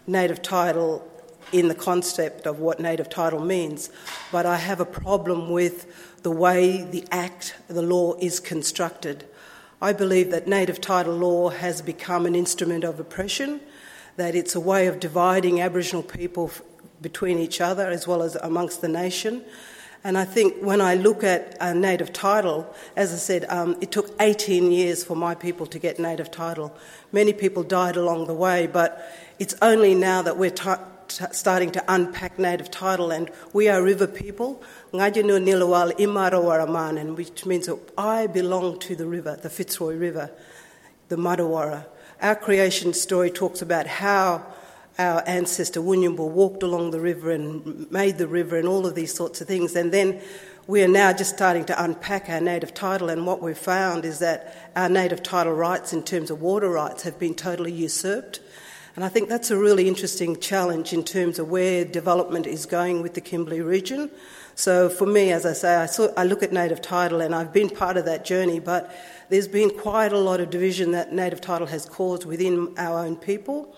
native 0.07 0.41
title 0.41 1.07
in 1.51 1.69
the 1.69 1.75
concept 1.75 2.47
of 2.47 2.61
what 2.61 2.81
native 2.81 3.09
title 3.09 3.41
means, 3.41 3.91
but 4.31 4.47
I 4.47 4.57
have 4.57 4.81
a 4.81 4.85
problem 4.85 5.51
with 5.51 6.23
the 6.23 6.31
way 6.31 6.83
the 6.83 7.05
Act, 7.11 7.55
the 7.69 7.83
law, 7.83 8.15
is 8.21 8.41
constructed. 8.41 9.25
I 9.81 9.93
believe 9.93 10.31
that 10.31 10.47
native 10.47 10.81
title 10.81 11.15
law 11.15 11.49
has 11.49 11.83
become 11.83 12.27
an 12.27 12.35
instrument 12.35 12.85
of 12.85 13.01
oppression, 13.01 13.61
that 14.17 14.35
it's 14.35 14.55
a 14.55 14.61
way 14.61 14.87
of 14.87 15.01
dividing 15.01 15.61
Aboriginal 15.61 16.03
people 16.03 16.51
between 17.01 17.39
each 17.39 17.61
other 17.61 17.89
as 17.89 18.07
well 18.07 18.23
as 18.23 18.37
amongst 18.37 18.81
the 18.81 18.89
nation, 18.89 19.45
And 20.05 20.19
I 20.19 20.25
think 20.25 20.57
when 20.61 20.81
I 20.81 20.97
look 20.97 21.23
at 21.23 21.57
a 21.61 21.73
native 21.73 22.13
title, 22.13 22.75
as 22.97 23.13
I 23.13 23.17
said, 23.17 23.45
um, 23.49 23.77
it 23.81 23.93
took 23.93 24.11
18 24.19 24.73
years 24.73 25.05
for 25.05 25.15
my 25.15 25.35
people 25.35 25.65
to 25.67 25.79
get 25.79 26.01
native 26.01 26.31
title. 26.31 26.77
Many 27.13 27.33
people 27.33 27.63
died 27.63 27.97
along 27.97 28.27
the 28.27 28.35
way, 28.35 28.67
but 28.67 29.13
it's 29.39 29.55
only 29.63 29.95
now 29.95 30.21
that 30.23 30.37
we're 30.37 30.51
t- 30.51 30.71
starting 31.33 31.71
to 31.73 31.85
unpack 31.89 32.39
native 32.39 32.71
title, 32.71 33.11
and 33.11 33.31
we 33.53 33.69
are 33.69 33.83
river 33.83 34.07
people. 34.07 34.63
Ngajinu 34.93 35.43
Nilawal 35.45 35.93
Imarawara 35.99 37.17
which 37.17 37.47
means 37.47 37.69
I 37.97 38.27
belong 38.27 38.79
to 38.81 38.97
the 38.97 39.07
river, 39.07 39.39
the 39.41 39.51
Fitzroy 39.51 39.97
River, 39.97 40.31
the 41.09 41.17
Madawara. 41.17 41.87
Our 42.21 42.37
creation 42.37 42.93
story 42.93 43.31
talks 43.31 43.63
about 43.63 43.87
how 43.87 44.47
our 44.99 45.23
ancestor 45.27 45.81
Wunyumbu 45.81 46.29
walked 46.29 46.63
along 46.63 46.91
the 46.91 47.01
river 47.01 47.31
and 47.31 47.91
made 47.91 48.19
the 48.19 48.29
river 48.29 48.57
and 48.57 48.69
all 48.69 48.87
of 48.87 48.95
these 48.95 49.13
sorts 49.15 49.41
of 49.41 49.49
things. 49.49 49.75
And 49.75 49.91
then 49.91 50.21
we 50.67 50.83
are 50.83 50.89
now 50.89 51.13
just 51.13 51.35
starting 51.35 51.65
to 51.65 51.83
unpack 51.83 52.29
our 52.29 52.41
native 52.41 52.73
title, 52.73 53.09
and 53.09 53.27
what 53.27 53.43
we've 53.43 53.59
found 53.59 54.05
is 54.05 54.21
that 54.21 54.71
our 54.77 54.89
native 54.89 55.23
title 55.23 55.55
rights, 55.55 55.93
in 55.93 56.05
terms 56.05 56.31
of 56.31 56.41
water 56.41 56.71
rights, 56.71 57.03
have 57.03 57.19
been 57.19 57.35
totally 57.35 57.73
usurped. 57.73 58.39
And 58.95 59.05
I 59.05 59.09
think 59.09 59.31
that's 59.31 59.51
a 59.51 59.57
really 59.57 59.89
interesting 59.89 60.39
challenge 60.39 60.93
in 60.93 61.03
terms 61.03 61.39
of 61.39 61.49
where 61.49 61.85
development 61.85 62.47
is 62.47 62.67
going 62.67 63.01
with 63.01 63.15
the 63.15 63.23
Kimberley 63.23 63.63
region. 63.63 64.11
So 64.55 64.91
for 64.91 65.07
me, 65.07 65.33
as 65.33 65.47
I 65.47 65.55
say, 65.55 65.77
I, 65.77 65.87
saw, 65.87 66.09
I 66.15 66.25
look 66.25 66.43
at 66.43 66.53
native 66.53 66.83
title 66.83 67.23
and 67.23 67.35
I've 67.35 67.55
been 67.55 67.71
part 67.71 67.97
of 67.97 68.05
that 68.05 68.27
journey, 68.27 68.61
but 68.61 68.95
there's 69.31 69.49
been 69.49 69.71
quite 69.71 70.13
a 70.13 70.19
lot 70.19 70.41
of 70.41 70.51
division 70.51 70.91
that 70.91 71.11
native 71.11 71.41
title 71.41 71.67
has 71.69 71.87
caused 71.87 72.27
within 72.27 72.75
our 72.77 72.99
own 72.99 73.17
people. 73.17 73.75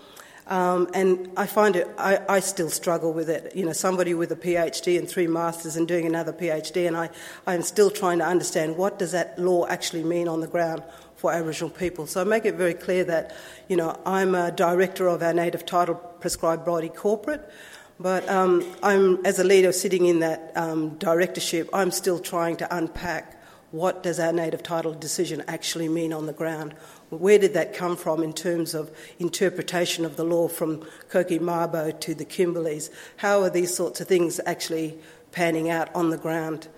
Um, 0.49 0.89
and 0.93 1.31
I 1.37 1.47
find 1.47 1.77
it, 1.77 1.89
I, 1.97 2.21
I, 2.29 2.41
still 2.41 2.69
struggle 2.69 3.15
with 3.15 3.31
it. 3.31 3.57
You 3.57 3.65
know, 3.65 3.73
somebody 3.73 4.13
with 4.13 4.31
a 4.31 4.37
PhD 4.37 4.99
and 4.99 5.09
three 5.09 5.27
masters 5.27 5.77
and 5.77 5.89
doing 5.89 6.05
another 6.05 6.35
PhD, 6.35 6.87
and 6.87 6.99
I, 6.99 7.09
I'm 7.47 7.63
still 7.63 7.91
trying 7.91 8.19
to 8.19 8.27
understand 8.27 8.77
what 8.77 8.99
does 8.99 9.13
that 9.13 9.39
law 9.39 9.67
actually 9.69 10.05
mean 10.05 10.29
on 10.29 10.43
the 10.43 10.47
ground 10.47 10.83
for 11.25 11.33
Aboriginal 11.33 11.71
people. 11.71 12.07
So 12.07 12.21
I 12.21 12.25
make 12.25 12.45
it 12.45 12.57
very 12.57 12.75
clear 12.75 13.03
that, 13.05 13.35
you 13.67 13.79
know, 13.79 13.99
I'm 14.05 14.35
a 14.35 14.53
director 14.53 15.09
of 15.09 15.23
our 15.23 15.33
native 15.33 15.65
title 15.65 15.95
prescribed 15.95 16.67
body 16.67 16.91
corporate, 16.91 17.51
but 17.99 18.29
um, 18.29 18.63
I'm, 18.83 19.25
as 19.25 19.39
a 19.39 19.45
leader 19.45 19.73
sitting 19.73 20.05
in 20.05 20.19
that 20.19 20.53
um, 20.55 20.99
directorship, 20.99 21.71
I'm 21.73 21.91
still 21.93 22.19
trying 22.19 22.59
to 22.59 22.77
unpack 22.77 23.43
what 23.71 24.03
does 24.03 24.21
our 24.21 24.35
native 24.35 24.63
title 24.63 24.93
decision 24.93 25.43
actually 25.49 25.89
mean 25.89 26.13
on 26.13 26.27
the 26.27 26.35
ground 26.35 26.75
where 27.09 27.39
did 27.39 27.55
that 27.55 27.73
come 27.73 27.97
from 27.97 28.23
in 28.23 28.35
terms 28.35 28.75
of 28.75 28.91
interpretation 29.19 30.05
of 30.05 30.17
the 30.17 30.25
law 30.25 30.47
from 30.47 30.85
Koiki 31.11 31.41
Mabo 31.41 31.99
to 32.01 32.15
the 32.15 32.27
Kimberleys? 32.27 32.91
How 33.17 33.41
are 33.41 33.51
these 33.51 33.75
sorts 33.75 34.03
of 34.03 34.09
things 34.09 34.41
actually 34.45 34.99
panning 35.33 35.71
out 35.71 35.95
on 35.95 36.11
the 36.11 36.19
ground? 36.19 36.69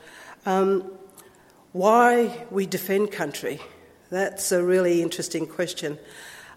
Um, 0.44 0.92
why 1.72 2.46
we 2.52 2.66
defend 2.66 3.10
country? 3.10 3.60
That's 4.08 4.52
a 4.52 4.62
really 4.62 5.02
interesting 5.02 5.48
question. 5.48 5.98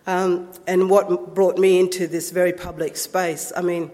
Um, 0.05 0.51
and 0.67 0.87
what 0.87 1.33
brought 1.33 1.57
me 1.57 1.79
into 1.79 2.05
this 2.05 2.29
very 2.29 2.53
public 2.53 2.95
space? 2.95 3.51
I 3.57 3.61
mean, 3.61 3.89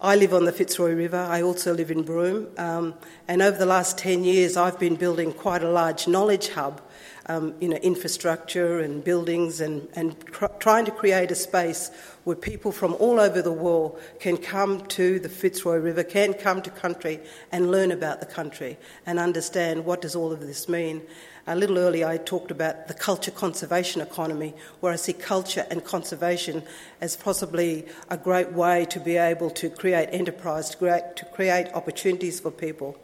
I 0.00 0.14
live 0.14 0.32
on 0.32 0.44
the 0.44 0.52
Fitzroy 0.52 0.94
River. 0.94 1.16
I 1.16 1.42
also 1.42 1.74
live 1.74 1.90
in 1.90 2.04
Broome. 2.04 2.46
Um, 2.56 2.94
and 3.26 3.42
over 3.42 3.58
the 3.58 3.66
last 3.66 3.98
10 3.98 4.22
years, 4.22 4.56
I've 4.56 4.78
been 4.78 4.94
building 4.94 5.32
quite 5.32 5.64
a 5.64 5.70
large 5.70 6.06
knowledge 6.06 6.50
hub 6.50 6.80
um, 7.26 7.54
you 7.60 7.68
know, 7.68 7.76
infrastructure 7.76 8.80
and 8.80 9.02
buildings 9.02 9.60
and, 9.60 9.88
and 9.94 10.26
cr- 10.30 10.46
trying 10.58 10.84
to 10.84 10.90
create 10.90 11.30
a 11.30 11.34
space 11.34 11.90
where 12.24 12.36
people 12.36 12.70
from 12.70 12.94
all 12.94 13.18
over 13.18 13.40
the 13.40 13.52
world 13.52 13.98
can 14.20 14.36
come 14.36 14.86
to 14.88 15.18
the 15.18 15.28
Fitzroy 15.28 15.76
River, 15.76 16.04
can 16.04 16.34
come 16.34 16.60
to 16.62 16.70
country 16.70 17.20
and 17.50 17.70
learn 17.70 17.90
about 17.92 18.20
the 18.20 18.26
country 18.26 18.76
and 19.06 19.18
understand 19.18 19.84
what 19.84 20.00
does 20.02 20.14
all 20.14 20.32
of 20.32 20.40
this 20.40 20.68
mean. 20.68 21.02
A 21.46 21.54
little 21.54 21.76
earlier, 21.76 22.06
I 22.06 22.16
talked 22.16 22.50
about 22.50 22.88
the 22.88 22.94
culture 22.94 23.30
conservation 23.30 24.00
economy, 24.00 24.54
where 24.80 24.94
I 24.94 24.96
see 24.96 25.12
culture 25.12 25.66
and 25.70 25.84
conservation 25.84 26.62
as 27.02 27.16
possibly 27.16 27.84
a 28.08 28.16
great 28.16 28.52
way 28.52 28.86
to 28.86 28.98
be 28.98 29.18
able 29.18 29.50
to 29.50 29.68
create 29.68 30.08
enterprise, 30.10 30.70
to 30.70 30.78
create, 30.78 31.16
to 31.16 31.26
create 31.26 31.68
opportunities 31.74 32.40
for 32.40 32.50
people. 32.50 32.96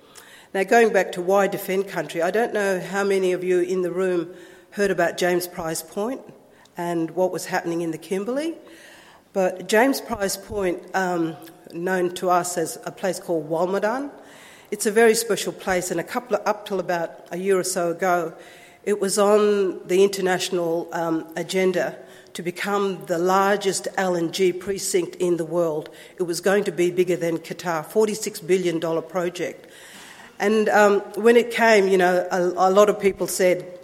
Now, 0.54 0.64
going 0.64 0.90
back 0.90 1.12
to 1.12 1.20
why 1.20 1.49
defend 1.49 1.88
country, 1.88 2.23
I 2.23 2.30
don't 2.30 2.54
know 2.54 2.80
how 2.80 3.04
many 3.04 3.32
of 3.32 3.44
you 3.44 3.61
in 3.61 3.82
the 3.82 3.90
room 3.90 4.35
heard 4.70 4.90
about 4.90 5.18
James 5.18 5.47
Price 5.47 5.82
Point 5.82 6.23
and 6.78 7.11
what 7.11 7.32
was 7.32 7.44
happening 7.44 7.82
in 7.82 7.90
the 7.90 7.99
Kimberley, 7.99 8.54
but 9.35 9.68
James 9.68 10.00
Price 10.00 10.38
Point, 10.38 10.82
um, 10.97 11.37
known 11.75 12.14
to 12.14 12.30
us 12.30 12.56
as 12.56 12.78
a 12.87 12.90
place 12.90 13.20
called 13.20 13.50
Walmadan, 13.50 14.11
it's 14.71 14.87
a 14.87 14.93
very 14.93 15.15
special 15.15 15.53
place, 15.53 15.91
and 15.91 15.99
a 15.99 16.05
couple 16.05 16.37
of, 16.37 16.47
up 16.47 16.67
till 16.67 16.81
about 16.81 17.11
a 17.31 17.37
year 17.37 17.59
or 17.59 17.65
so 17.65 17.91
ago, 17.91 18.33
it 18.85 19.00
was 19.00 19.19
on 19.19 19.87
the 19.87 20.05
international 20.05 20.89
um, 20.93 21.27
agenda 21.37 21.97
to 22.35 22.43
become 22.43 23.05
the 23.07 23.19
largest 23.19 23.89
LNG 23.99 24.59
precinct 24.59 25.17
in 25.17 25.37
the 25.37 25.45
world. 25.45 25.91
It 26.19 26.23
was 26.23 26.41
going 26.41 26.65
to 26.65 26.73
be 26.73 26.91
bigger 26.91 27.17
than 27.17 27.39
Qatar, 27.39 27.85
$46 27.85 28.47
billion 28.47 28.81
project. 29.03 29.67
And 30.39 30.69
um, 30.69 31.00
when 31.17 31.37
it 31.37 31.50
came, 31.50 31.89
you 31.89 31.99
know, 31.99 32.27
a, 32.31 32.41
a 32.41 32.71
lot 32.71 32.89
of 32.89 33.00
people 33.00 33.27
said, 33.27 33.79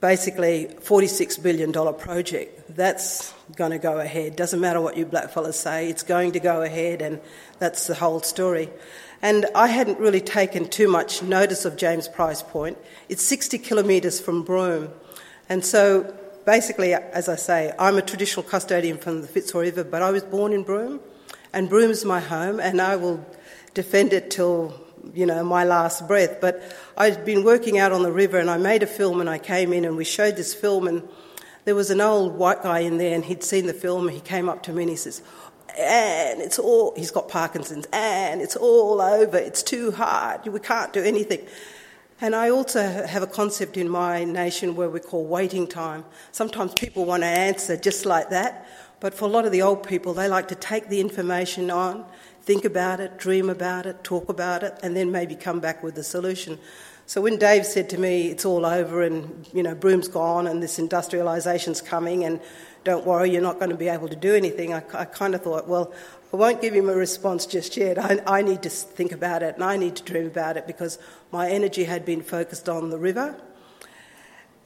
basically, 0.00 0.74
$46 0.80 1.42
billion 1.42 1.72
project, 1.94 2.74
that's 2.74 3.32
going 3.54 3.70
to 3.72 3.78
go 3.78 3.98
ahead. 3.98 4.34
Doesn't 4.34 4.60
matter 4.60 4.80
what 4.80 4.96
you 4.96 5.04
blackfellas 5.04 5.54
say, 5.54 5.90
it's 5.90 6.02
going 6.02 6.32
to 6.32 6.40
go 6.40 6.62
ahead, 6.62 7.02
and 7.02 7.20
that's 7.58 7.86
the 7.86 7.94
whole 7.94 8.20
story. 8.20 8.70
And 9.22 9.46
I 9.54 9.66
hadn't 9.66 9.98
really 9.98 10.20
taken 10.20 10.68
too 10.68 10.88
much 10.88 11.22
notice 11.22 11.64
of 11.64 11.76
James 11.76 12.08
Price 12.08 12.42
Point. 12.42 12.78
It's 13.08 13.22
60 13.22 13.58
kilometres 13.58 14.20
from 14.20 14.42
Broome. 14.42 14.90
And 15.48 15.64
so 15.64 16.14
basically, 16.46 16.94
as 16.94 17.28
I 17.28 17.36
say, 17.36 17.72
I'm 17.78 17.98
a 17.98 18.02
traditional 18.02 18.44
custodian 18.44 18.98
from 18.98 19.20
the 19.20 19.28
Fitzroy 19.28 19.64
River, 19.64 19.84
but 19.84 20.02
I 20.02 20.10
was 20.10 20.22
born 20.22 20.52
in 20.52 20.62
Broome, 20.62 21.00
and 21.52 21.68
Broome's 21.68 22.04
my 22.04 22.20
home, 22.20 22.60
and 22.60 22.80
I 22.80 22.96
will 22.96 23.24
defend 23.74 24.12
it 24.12 24.30
till 24.30 24.74
you 25.14 25.26
know, 25.26 25.42
my 25.44 25.64
last 25.64 26.06
breath. 26.06 26.40
But 26.40 26.62
I'd 26.96 27.24
been 27.24 27.44
working 27.44 27.78
out 27.78 27.92
on 27.92 28.02
the 28.02 28.12
river 28.12 28.38
and 28.38 28.50
I 28.50 28.58
made 28.58 28.82
a 28.82 28.86
film 28.86 29.20
and 29.20 29.28
I 29.28 29.38
came 29.38 29.72
in 29.72 29.84
and 29.84 29.96
we 29.96 30.04
showed 30.04 30.36
this 30.36 30.54
film 30.54 30.86
and 30.86 31.06
there 31.64 31.74
was 31.74 31.90
an 31.90 32.00
old 32.00 32.34
white 32.34 32.62
guy 32.62 32.80
in 32.80 32.98
there 32.98 33.14
and 33.14 33.24
he'd 33.24 33.42
seen 33.42 33.66
the 33.66 33.74
film 33.74 34.06
and 34.06 34.14
he 34.14 34.20
came 34.20 34.48
up 34.48 34.62
to 34.64 34.72
me 34.72 34.82
and 34.82 34.90
he 34.90 34.96
says, 34.96 35.22
and 35.78 36.40
it's 36.40 36.58
all, 36.58 36.94
he's 36.96 37.10
got 37.10 37.28
Parkinson's, 37.28 37.86
and 37.92 38.40
it's 38.40 38.56
all 38.56 39.00
over, 39.00 39.36
it's 39.36 39.62
too 39.62 39.90
hard, 39.92 40.46
we 40.46 40.60
can't 40.60 40.92
do 40.92 41.02
anything. 41.02 41.46
And 42.20 42.34
I 42.34 42.50
also 42.50 42.82
have 42.82 43.22
a 43.22 43.26
concept 43.26 43.76
in 43.76 43.88
my 43.88 44.24
nation 44.24 44.76
where 44.76 44.90
we 44.90 45.00
call 45.00 45.24
waiting 45.24 45.66
time. 45.66 46.04
Sometimes 46.32 46.74
people 46.74 47.06
want 47.06 47.22
to 47.22 47.28
answer 47.28 47.76
just 47.76 48.04
like 48.04 48.28
that, 48.30 48.66
but 49.00 49.14
for 49.14 49.24
a 49.24 49.28
lot 49.28 49.46
of 49.46 49.52
the 49.52 49.62
old 49.62 49.86
people, 49.86 50.12
they 50.12 50.28
like 50.28 50.48
to 50.48 50.54
take 50.54 50.88
the 50.88 51.00
information 51.00 51.70
on 51.70 52.04
think 52.42 52.64
about 52.64 53.00
it, 53.00 53.18
dream 53.18 53.50
about 53.50 53.86
it, 53.86 54.02
talk 54.02 54.28
about 54.28 54.62
it, 54.62 54.78
and 54.82 54.96
then 54.96 55.12
maybe 55.12 55.34
come 55.34 55.60
back 55.60 55.82
with 55.82 55.96
a 55.98 56.02
solution. 56.02 56.58
So 57.10 57.20
when 57.20 57.38
Dave 57.38 57.66
said 57.66 57.90
to 57.90 57.98
me, 57.98 58.28
it's 58.28 58.44
all 58.44 58.64
over 58.64 59.02
and, 59.02 59.44
you 59.52 59.64
know, 59.64 59.74
Broome's 59.74 60.06
gone 60.06 60.46
and 60.46 60.62
this 60.62 60.78
industrialisation's 60.78 61.80
coming 61.80 62.22
and 62.22 62.40
don't 62.84 63.04
worry, 63.04 63.32
you're 63.32 63.42
not 63.42 63.58
going 63.58 63.72
to 63.72 63.76
be 63.76 63.88
able 63.88 64.06
to 64.06 64.14
do 64.14 64.36
anything, 64.36 64.72
I, 64.72 64.84
I 64.94 65.06
kind 65.06 65.34
of 65.34 65.42
thought, 65.42 65.66
well, 65.66 65.92
I 66.32 66.36
won't 66.36 66.62
give 66.62 66.72
him 66.72 66.88
a 66.88 66.94
response 66.94 67.46
just 67.46 67.76
yet. 67.76 67.98
I, 67.98 68.20
I 68.28 68.42
need 68.42 68.62
to 68.62 68.70
think 68.70 69.10
about 69.10 69.42
it 69.42 69.56
and 69.56 69.64
I 69.64 69.76
need 69.76 69.96
to 69.96 70.04
dream 70.04 70.28
about 70.28 70.56
it 70.56 70.68
because 70.68 71.00
my 71.32 71.50
energy 71.50 71.82
had 71.82 72.04
been 72.04 72.22
focused 72.22 72.68
on 72.68 72.90
the 72.90 72.98
river. 72.98 73.34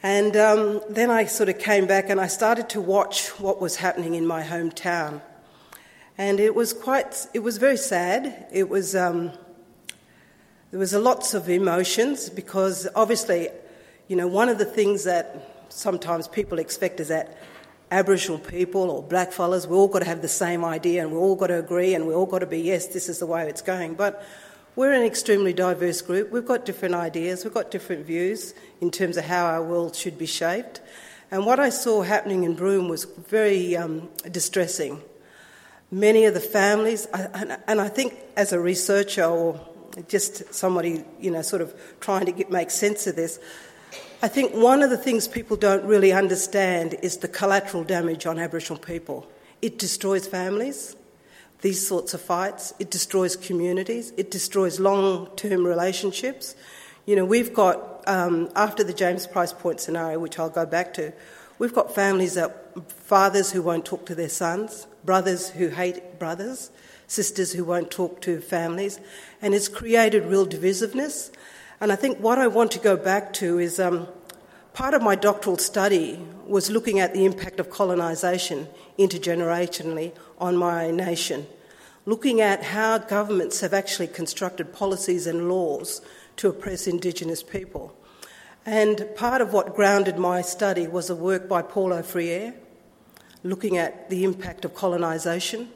And 0.03 0.37
um, 0.37 0.83
then 0.91 1.11
I 1.11 1.25
sort 1.25 1.49
of 1.49 1.59
came 1.59 1.87
back 1.87 2.11
and 2.11 2.21
I 2.21 2.27
started 2.27 2.69
to 2.69 2.81
watch 2.83 3.29
what 3.41 3.59
was 3.59 3.77
happening 3.77 4.17
in 4.17 4.27
my 4.27 4.43
hometown. 4.43 5.23
And 6.19 6.39
it 6.39 6.55
was 6.55 6.75
quite, 6.75 7.27
it 7.33 7.39
was 7.39 7.57
very 7.57 7.79
sad. 7.79 8.49
It 8.53 8.69
was, 8.69 8.95
um, 8.95 9.33
there 10.75 10.81
was 10.81 10.93
a 10.93 10.99
lots 10.99 11.35
of 11.35 11.49
emotions 11.49 12.28
because 12.28 12.88
obviously, 12.97 13.49
you 14.09 14.16
know, 14.16 14.26
one 14.26 14.49
of 14.49 14.59
the 14.59 14.64
things 14.64 15.04
that 15.04 15.64
sometimes 15.69 16.26
people 16.26 16.59
expect 16.59 16.99
is 16.99 17.07
that 17.07 17.38
Aboriginal 17.93 18.40
people 18.40 18.90
or 18.90 19.00
blackfellas, 19.00 19.69
we 19.69 19.76
all 19.76 19.87
got 19.87 20.00
to 20.00 20.04
have 20.04 20.21
the 20.21 20.26
same 20.26 20.64
idea 20.64 21.02
and 21.02 21.12
we 21.12 21.16
all 21.16 21.37
got 21.37 21.47
to 21.47 21.61
agree 21.61 21.95
and 21.95 22.09
we 22.09 22.12
all 22.12 22.26
got 22.26 22.40
to 22.40 22.47
be, 22.47 22.59
yes, 22.61 22.88
this 22.88 23.09
is 23.09 23.21
the 23.21 23.26
way 23.26 23.49
it's 23.49 23.62
going. 23.62 23.95
But 23.95 24.26
we're 24.75 24.93
an 24.93 25.04
extremely 25.04 25.52
diverse 25.52 26.02
group. 26.02 26.33
We've 26.33 26.45
got 26.45 26.64
different 26.64 26.97
ideas, 26.97 27.45
we've 27.45 27.54
got 27.54 27.71
different 27.71 28.04
views 28.04 28.52
in 28.81 28.90
terms 28.90 29.16
of 29.16 29.26
how 29.26 29.47
our 29.47 29.62
world 29.62 29.95
should 29.95 30.19
be 30.19 30.26
shaped. 30.26 30.81
And 31.31 31.47
what 31.47 31.61
I 31.61 31.69
saw 31.69 32.02
happening 32.02 32.43
in 32.43 32.57
Broome 32.57 32.88
was 32.88 33.04
very 33.04 33.76
um, 33.76 34.09
distressing 34.28 35.00
many 35.93 36.25
of 36.25 36.35
the 36.35 36.40
families, 36.40 37.07
and 37.07 37.81
I 37.81 37.88
think 37.88 38.19
as 38.37 38.52
a 38.52 38.59
researcher 38.59 39.25
or 39.25 39.61
just 40.09 40.53
somebody, 40.53 41.05
you 41.21 41.31
know, 41.31 41.43
sort 41.43 41.63
of 41.63 41.75
trying 42.01 42.27
to 42.27 42.33
get, 42.33 42.51
make 42.51 42.71
sense 42.71 43.07
of 43.07 43.17
this, 43.17 43.39
I 44.23 44.29
think 44.29 44.55
one 44.55 44.83
of 44.83 44.91
the 44.91 44.97
things 44.97 45.29
people 45.29 45.57
don't 45.57 45.85
really 45.85 46.13
understand 46.13 46.97
is 47.03 47.19
the 47.19 47.29
collateral 47.29 47.85
damage 47.85 48.27
on 48.27 48.39
Aboriginal 48.39 48.79
people. 48.79 49.27
It 49.63 49.79
destroys 49.79 50.27
families. 50.27 50.97
these 51.65 51.85
sorts 51.85 52.13
of 52.13 52.21
fights. 52.21 52.75
It 52.79 52.91
destroys 52.91 53.37
communities. 53.37 54.13
It 54.19 54.31
destroys 54.31 54.79
long 54.79 55.29
term 55.35 55.67
relationships. 55.67 56.55
You 57.07 57.17
know, 57.17 57.25
we've 57.25 57.55
got, 57.55 58.07
um, 58.07 58.51
after 58.55 58.85
the 58.85 58.93
James 58.93 59.27
Price 59.27 59.55
Point 59.55 59.81
scenario, 59.81 60.19
which 60.19 60.39
I'll 60.39 60.51
go 60.51 60.67
back 60.67 60.93
to, 60.95 61.13
we've 61.59 61.73
got 61.73 61.95
families 61.95 62.35
that, 62.35 62.61
fathers 62.91 63.53
who 63.53 63.63
won't 63.63 63.87
talk 63.87 64.05
to 64.07 64.15
their 64.15 64.29
sons, 64.29 64.87
brothers 65.05 65.49
who 65.49 65.69
hate 65.69 66.19
brothers, 66.19 66.71
sisters 67.14 67.52
who 67.52 67.64
won't 67.64 67.90
talk 67.90 68.21
to 68.23 68.40
families, 68.40 69.00
and 69.40 69.54
it's 69.54 69.68
created 69.68 70.25
real 70.25 70.47
divisiveness. 70.47 71.30
And 71.80 71.92
I 71.92 71.97
think 71.97 72.18
what 72.18 72.38
I 72.38 72.47
want 72.49 72.73
to 72.73 72.78
go 72.78 72.97
back 72.97 73.33
to 73.35 73.59
is 73.59 73.78
um, 73.78 74.09
part 74.73 74.94
of 74.94 75.02
my 75.02 75.14
doctoral 75.14 75.59
study 75.59 76.21
was 76.47 76.71
looking 76.71 76.99
at 77.00 77.14
the 77.14 77.25
impact 77.25 77.61
of 77.61 77.71
colonisation 77.71 78.66
intergenerationally 78.99 80.12
on 80.38 80.56
my 80.56 80.90
nation, 80.90 81.47
looking 82.06 82.40
at 82.40 82.64
how 82.64 82.99
governments 82.99 83.61
have 83.61 83.73
actually 83.73 84.09
constructed 84.09 84.73
policies 84.73 85.26
and 85.26 85.49
laws 85.49 86.02
to 86.37 86.49
oppress 86.49 86.87
Indigenous 86.87 87.42
people. 87.42 87.97
And 88.66 89.06
part 89.14 89.40
of 89.40 89.52
what 89.52 89.76
grounded 89.76 90.18
my 90.18 90.42
study 90.42 90.88
was 90.88 91.11
a 91.11 91.14
work 91.14 91.49
by 91.49 91.62
Paulo 91.62 92.02
Freire, 92.02 92.54
looking 93.42 93.76
at 93.76 94.09
the 94.09 94.25
impact 94.25 94.64
of 94.64 94.75
colonisation, 94.75 95.68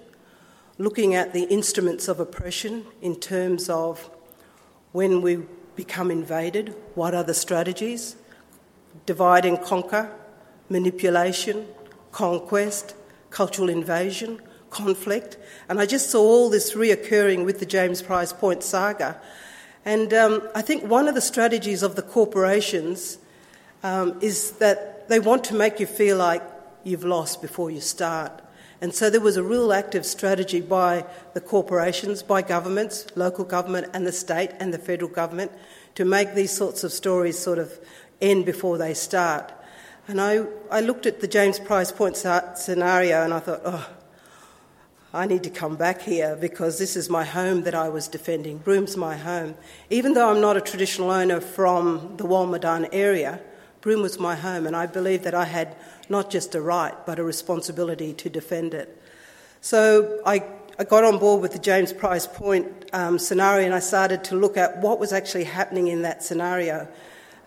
looking 0.79 1.15
at 1.15 1.33
the 1.33 1.43
instruments 1.45 2.07
of 2.07 2.21
oppression 2.21 2.87
in 3.03 3.17
terms 3.17 3.69
of 3.69 4.09
when 4.93 5.21
we 5.21 5.41
become 5.75 6.11
invaded, 6.11 6.75
what 6.95 7.15
are 7.15 7.25
the 7.25 7.35
strategies, 7.35 8.17
divide 9.05 9.45
and 9.45 9.61
conquer, 9.61 10.11
manipulation, 10.69 11.67
conquest, 12.13 12.95
cultural 13.31 13.69
invasion, 13.69 14.41
conflict. 14.71 15.37
And 15.69 15.81
I 15.81 15.87
just 15.87 16.11
saw 16.11 16.21
all 16.21 16.51
this 16.51 16.75
reoccurring 16.75 17.45
with 17.45 17.59
the 17.59 17.67
James 17.67 18.03
Price 18.03 18.33
Point 18.33 18.63
saga. 18.63 19.21
And 19.85 20.13
um, 20.15 20.49
I 20.55 20.63
think 20.63 20.85
one 20.85 21.09
of 21.09 21.15
the 21.15 21.21
strategies 21.21 21.83
of 21.83 21.97
the 21.97 22.03
corporations 22.03 23.19
um, 23.83 24.19
is 24.21 24.53
that 24.53 25.09
they 25.09 25.21
want 25.21 25.45
to 25.45 25.55
make 25.55 25.81
you 25.81 25.87
feel 25.87 26.17
like 26.17 26.43
you've 26.85 27.05
lost 27.05 27.41
before 27.43 27.71
you 27.71 27.81
start. 27.81 28.43
And 28.81 28.95
so 28.95 29.11
there 29.11 29.21
was 29.21 29.37
a 29.37 29.43
real 29.43 29.73
active 29.73 30.07
strategy 30.07 30.61
by 30.61 31.05
the 31.35 31.41
corporations, 31.41 32.23
by 32.23 32.43
governments, 32.43 33.07
local 33.17 33.45
government 33.45 33.89
and 33.93 34.07
the 34.07 34.13
state 34.13 34.51
and 34.61 34.73
the 34.73 34.79
federal 34.79 35.11
government 35.11 35.51
to 35.97 36.05
make 36.05 36.35
these 36.35 36.53
sorts 36.53 36.85
of 36.85 36.93
stories 36.93 37.39
sort 37.39 37.59
of 37.59 37.79
end 38.21 38.47
before 38.47 38.79
they 38.79 38.95
start. 38.95 39.53
And 40.07 40.21
I, 40.21 40.45
I 40.71 40.81
looked 40.81 41.07
at 41.07 41.21
the 41.21 41.27
James 41.27 41.59
Price 41.59 41.91
Point 41.91 42.17
scenario 42.17 43.25
and 43.25 43.35
I 43.35 43.41
thought, 43.41 43.63
oh, 43.65 43.91
I 45.13 45.27
need 45.27 45.43
to 45.45 45.51
come 45.51 45.77
back 45.77 46.03
here 46.03 46.37
because 46.41 46.79
this 46.79 46.95
is 46.95 47.11
my 47.11 47.25
home 47.25 47.63
that 47.63 47.75
I 47.75 47.89
was 47.89 48.07
defending. 48.09 48.59
Broome's 48.59 48.97
my 48.97 49.17
home. 49.17 49.55
Even 49.91 50.13
though 50.13 50.31
I'm 50.31 50.41
not 50.41 50.57
a 50.57 50.61
traditional 50.61 51.11
owner 51.11 51.41
from 51.41 52.17
the 52.17 52.25
Walmadan 52.25 52.89
area, 52.93 53.41
Broome 53.81 54.03
was 54.03 54.19
my 54.19 54.35
home, 54.35 54.67
and 54.67 54.75
I 54.75 54.87
believe 54.87 55.23
that 55.23 55.35
I 55.35 55.45
had 55.45 55.77
not 56.11 56.31
just 56.31 56.55
a 56.55 56.61
right 56.61 56.95
but 57.07 57.19
a 57.19 57.25
responsibility 57.25 58.13
to 58.15 58.29
defend 58.29 58.75
it. 58.75 59.01
So 59.61 60.21
I, 60.25 60.45
I 60.79 60.85
got 60.85 61.05
on 61.05 61.19
board 61.19 61.43
with 61.43 61.53
the 61.53 61.59
James 61.59 61.93
Price 61.93 62.27
Point 62.27 62.67
um, 62.93 63.19
scenario 63.19 63.67
and 63.67 63.75
I 63.75 63.81
started 63.81 64.25
to 64.25 64.37
look 64.37 64.57
at 64.57 64.79
what 64.79 64.99
was 64.99 65.13
actually 65.13 65.45
happening 65.45 65.89
in 65.89 66.03
that 66.03 66.23
scenario. 66.23 66.89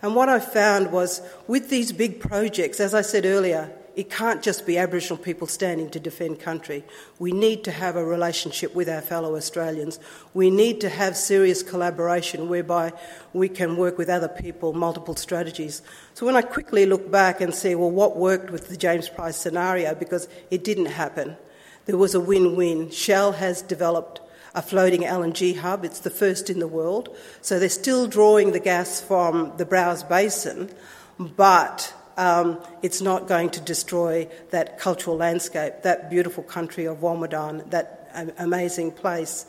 And 0.01 0.15
what 0.15 0.29
I 0.29 0.39
found 0.39 0.91
was 0.91 1.21
with 1.47 1.69
these 1.69 1.91
big 1.91 2.19
projects, 2.19 2.79
as 2.79 2.93
I 2.93 3.01
said 3.01 3.25
earlier, 3.25 3.71
it 4.01 4.09
can't 4.09 4.41
just 4.41 4.65
be 4.65 4.79
Aboriginal 4.79 5.15
people 5.15 5.45
standing 5.45 5.87
to 5.91 5.99
defend 5.99 6.39
country. 6.39 6.83
We 7.19 7.31
need 7.31 7.63
to 7.65 7.71
have 7.71 7.95
a 7.95 8.03
relationship 8.03 8.73
with 8.73 8.89
our 8.89 8.99
fellow 8.99 9.35
Australians. 9.35 9.99
We 10.33 10.49
need 10.49 10.81
to 10.81 10.89
have 10.89 11.15
serious 11.15 11.61
collaboration 11.61 12.49
whereby 12.49 12.93
we 13.31 13.47
can 13.47 13.77
work 13.77 13.99
with 13.99 14.09
other 14.09 14.27
people, 14.27 14.73
multiple 14.73 15.15
strategies. 15.15 15.83
So 16.15 16.25
when 16.25 16.35
I 16.35 16.41
quickly 16.41 16.87
look 16.87 17.11
back 17.11 17.41
and 17.41 17.53
see, 17.53 17.75
well, 17.75 17.91
what 17.91 18.17
worked 18.17 18.49
with 18.49 18.69
the 18.69 18.75
James 18.75 19.07
Price 19.07 19.37
scenario, 19.37 19.93
because 19.93 20.27
it 20.49 20.63
didn't 20.63 20.87
happen, 20.87 21.37
there 21.85 21.95
was 21.95 22.15
a 22.15 22.19
win 22.19 22.55
win. 22.55 22.89
Shell 22.89 23.33
has 23.33 23.61
developed 23.61 24.19
a 24.55 24.63
floating 24.63 25.01
LNG 25.01 25.57
hub. 25.57 25.85
It's 25.85 25.99
the 25.99 26.09
first 26.09 26.49
in 26.49 26.57
the 26.57 26.67
world. 26.67 27.15
So 27.41 27.59
they're 27.59 27.69
still 27.69 28.07
drawing 28.07 28.51
the 28.51 28.59
gas 28.59 28.99
from 28.99 29.53
the 29.57 29.65
Browse 29.65 30.01
Basin, 30.01 30.71
but 31.19 31.93
um, 32.17 32.59
it's 32.81 33.01
not 33.01 33.27
going 33.27 33.49
to 33.51 33.61
destroy 33.61 34.27
that 34.51 34.79
cultural 34.79 35.17
landscape, 35.17 35.83
that 35.83 36.09
beautiful 36.09 36.43
country 36.43 36.85
of 36.85 36.97
Walmadan, 36.97 37.69
that 37.69 38.33
amazing 38.37 38.91
place. 38.91 39.45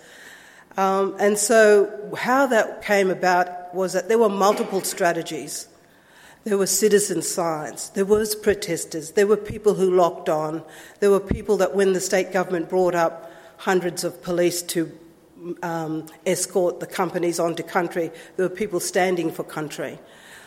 Um, 0.77 1.17
and 1.19 1.37
so, 1.37 2.17
how 2.17 2.47
that 2.47 2.83
came 2.83 3.11
about 3.11 3.75
was 3.75 3.93
that 3.93 4.09
there 4.09 4.19
were 4.19 4.29
multiple 4.29 4.81
strategies. 4.83 5.69
There 6.45 6.59
was 6.59 6.77
citizen 6.77 7.23
science, 7.23 7.91
there 7.91 8.05
was 8.05 8.35
protesters, 8.35 9.13
there 9.13 9.29
were 9.29 9.37
people 9.37 9.75
who 9.75 9.95
locked 9.95 10.29
on, 10.29 10.65
there 10.99 11.11
were 11.11 11.21
people 11.21 11.57
that, 11.59 11.77
when 11.77 11.93
the 11.93 12.01
state 12.01 12.33
government 12.33 12.69
brought 12.69 12.97
up 12.97 13.31
hundreds 13.59 14.03
of 14.03 14.21
police 14.23 14.61
to 14.63 14.91
um, 15.63 16.07
escort 16.27 16.81
the 16.81 16.87
companies 16.87 17.39
onto 17.39 17.63
country, 17.63 18.11
there 18.37 18.49
were 18.49 18.55
people 18.55 18.81
standing 18.81 19.31
for 19.31 19.45
country. 19.45 20.01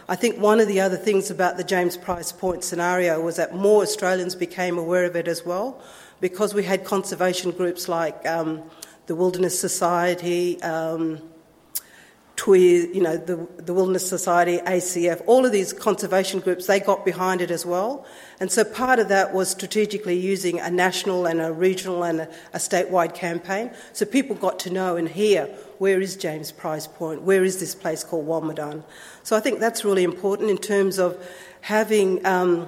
I 0.07 0.15
think 0.15 0.37
one 0.37 0.59
of 0.59 0.67
the 0.67 0.81
other 0.81 0.97
things 0.97 1.31
about 1.31 1.57
the 1.57 1.63
James 1.63 1.97
Price 1.97 2.31
Point 2.31 2.63
scenario 2.63 3.19
was 3.19 3.37
that 3.37 3.55
more 3.55 3.81
Australians 3.81 4.35
became 4.35 4.77
aware 4.77 5.03
of 5.03 5.15
it 5.15 5.27
as 5.27 5.43
well, 5.43 5.81
because 6.21 6.53
we 6.53 6.63
had 6.63 6.85
conservation 6.85 7.49
groups 7.49 7.89
like 7.89 8.23
um, 8.27 8.61
the 9.07 9.15
Wilderness 9.15 9.59
Society, 9.59 10.61
um, 10.61 11.19
TWI, 12.35 12.89
you 12.93 13.01
know, 13.01 13.17
the, 13.17 13.47
the 13.57 13.73
Wilderness 13.73 14.07
Society, 14.07 14.57
ACF, 14.59 15.21
all 15.25 15.45
of 15.45 15.51
these 15.51 15.71
conservation 15.73 16.39
groups, 16.39 16.67
they 16.67 16.79
got 16.79 17.05
behind 17.05 17.41
it 17.41 17.51
as 17.51 17.65
well. 17.65 18.05
And 18.39 18.51
so 18.51 18.63
part 18.63 18.99
of 18.99 19.07
that 19.07 19.33
was 19.33 19.49
strategically 19.49 20.19
using 20.19 20.59
a 20.59 20.69
national 20.69 21.25
and 21.25 21.41
a 21.41 21.51
regional 21.51 22.03
and 22.03 22.21
a, 22.21 22.29
a 22.53 22.57
statewide 22.57 23.13
campaign. 23.13 23.71
So 23.93 24.05
people 24.05 24.35
got 24.35 24.59
to 24.59 24.69
know 24.69 24.97
and 24.97 25.07
hear 25.07 25.45
where 25.77 26.01
is 26.01 26.15
James 26.15 26.51
Price 26.51 26.87
Point, 26.87 27.21
where 27.21 27.43
is 27.43 27.59
this 27.59 27.75
place 27.75 28.03
called 28.03 28.27
Walmadan. 28.27 28.83
So 29.23 29.35
I 29.35 29.39
think 29.39 29.59
that's 29.59 29.85
really 29.85 30.03
important 30.03 30.49
in 30.49 30.57
terms 30.57 30.99
of 30.99 31.17
having. 31.61 32.25
Um, 32.25 32.67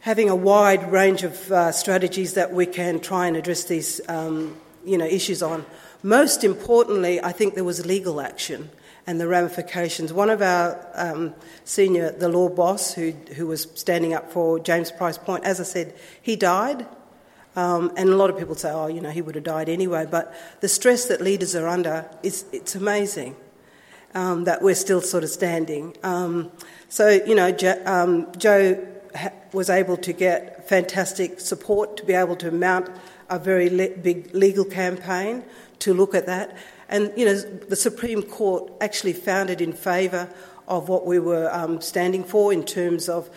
having 0.00 0.30
a 0.30 0.36
wide 0.36 0.90
range 0.92 1.24
of 1.24 1.50
uh, 1.52 1.72
strategies 1.72 2.34
that 2.34 2.52
we 2.52 2.64
can 2.64 3.00
try 3.00 3.26
and 3.26 3.36
address 3.36 3.64
these 3.64 4.00
um, 4.08 4.56
you 4.84 4.96
know, 4.96 5.04
issues 5.04 5.42
on. 5.42 5.66
Most 6.02 6.44
importantly, 6.44 7.20
I 7.20 7.32
think 7.32 7.54
there 7.54 7.64
was 7.64 7.84
legal 7.84 8.20
action 8.20 8.70
and 9.06 9.20
the 9.20 9.26
ramifications. 9.26 10.12
One 10.12 10.30
of 10.30 10.42
our 10.42 10.86
um, 10.94 11.34
senior, 11.64 12.12
the 12.12 12.28
law 12.28 12.48
boss, 12.48 12.94
who, 12.94 13.12
who 13.34 13.46
was 13.46 13.66
standing 13.74 14.14
up 14.14 14.30
for 14.30 14.58
James 14.60 14.92
Price 14.92 15.18
Point, 15.18 15.44
as 15.44 15.60
I 15.60 15.64
said, 15.64 15.94
he 16.20 16.36
died. 16.36 16.86
Um, 17.56 17.90
and 17.96 18.10
a 18.10 18.16
lot 18.16 18.30
of 18.30 18.38
people 18.38 18.54
say, 18.54 18.70
oh, 18.70 18.86
you 18.86 19.00
know, 19.00 19.10
he 19.10 19.22
would 19.22 19.34
have 19.34 19.44
died 19.44 19.68
anyway. 19.68 20.06
But 20.08 20.32
the 20.60 20.68
stress 20.68 21.06
that 21.06 21.20
leaders 21.20 21.56
are 21.56 21.66
under, 21.66 22.08
is, 22.22 22.44
it's 22.52 22.76
amazing 22.76 23.34
um, 24.14 24.44
that 24.44 24.62
we're 24.62 24.76
still 24.76 25.00
sort 25.00 25.24
of 25.24 25.30
standing. 25.30 25.96
Um, 26.04 26.52
so, 26.88 27.08
you 27.08 27.34
know, 27.34 27.56
um, 27.86 28.28
Joe 28.36 28.86
ha- 29.16 29.32
was 29.52 29.70
able 29.70 29.96
to 29.96 30.12
get 30.12 30.68
fantastic 30.68 31.40
support 31.40 31.96
to 31.96 32.04
be 32.04 32.12
able 32.12 32.36
to 32.36 32.50
mount 32.52 32.90
a 33.30 33.38
very 33.38 33.68
le- 33.68 33.96
big 33.96 34.34
legal 34.34 34.64
campaign 34.64 35.44
to 35.80 35.94
look 35.94 36.14
at 36.14 36.26
that. 36.26 36.56
And, 36.88 37.12
you 37.16 37.26
know, 37.26 37.34
the 37.34 37.76
Supreme 37.76 38.22
Court 38.22 38.72
actually 38.80 39.12
found 39.12 39.50
it 39.50 39.60
in 39.60 39.72
favour 39.72 40.28
of 40.66 40.88
what 40.88 41.06
we 41.06 41.18
were 41.18 41.52
um, 41.52 41.80
standing 41.80 42.24
for 42.24 42.52
in 42.52 42.64
terms 42.64 43.08
of, 43.08 43.28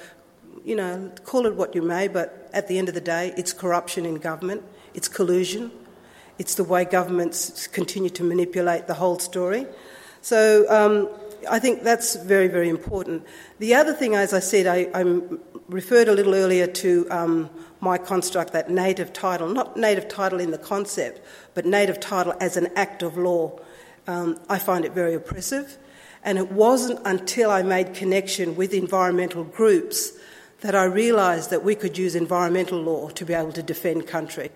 you 0.64 0.76
know, 0.76 1.12
call 1.24 1.46
it 1.46 1.56
what 1.56 1.76
you 1.76 1.82
may, 1.82 2.08
but 2.08 2.50
at 2.54 2.68
the 2.68 2.78
end 2.78 2.88
of 2.88 2.96
the 2.96 3.02
day, 3.02 3.34
it's 3.38 3.54
corruption 3.54 4.06
in 4.06 4.16
government, 4.16 4.64
it's 4.94 5.08
collusion, 5.08 5.72
it's 6.38 6.56
the 6.56 6.64
way 6.64 6.86
governments 6.86 7.68
continue 7.68 8.10
to 8.10 8.24
manipulate 8.24 8.88
the 8.88 8.94
whole 8.96 9.20
story. 9.20 9.66
So 10.22 10.66
um, 10.70 11.10
I 11.50 11.60
think 11.60 11.84
that's 11.84 12.16
very, 12.16 12.48
very 12.48 12.70
important. 12.70 13.26
The 13.60 13.74
other 13.76 13.94
thing, 13.94 14.16
as 14.16 14.34
I 14.34 14.40
said, 14.40 14.68
I, 14.68 14.90
I 14.94 15.20
referred 15.68 16.08
a 16.08 16.14
little 16.14 16.36
earlier 16.36 16.68
to 16.68 17.08
um, 17.10 17.50
my 17.82 17.98
construct 17.98 18.54
that 18.54 18.70
native 18.70 19.12
title, 19.12 19.50
not 19.50 19.76
native 19.76 20.08
title 20.08 20.40
in 20.40 20.52
the 20.52 20.58
concept, 20.58 21.20
but 21.54 21.66
native 21.66 22.00
title 22.00 22.34
as 22.40 22.56
an 22.56 22.70
act 22.76 23.02
of 23.02 23.18
law. 23.18 23.60
Um, 24.08 24.40
I 24.48 24.60
find 24.60 24.86
it 24.86 24.94
very 24.94 25.16
oppressive. 25.16 25.78
And 26.24 26.38
it 26.38 26.52
wasn't 26.52 27.00
until 27.06 27.50
I 27.50 27.64
made 27.64 27.96
connection 27.96 28.56
with 28.56 28.74
environmental 28.74 29.44
groups 29.44 30.14
that 30.62 30.76
I 30.76 30.84
realised 30.84 31.50
that 31.50 31.64
we 31.64 31.74
could 31.74 31.98
use 31.98 32.16
environmental 32.16 32.80
law 32.80 33.10
to 33.10 33.26
be 33.26 33.34
able 33.34 33.52
to 33.54 33.64
defend 33.64 34.06
country. 34.06 34.52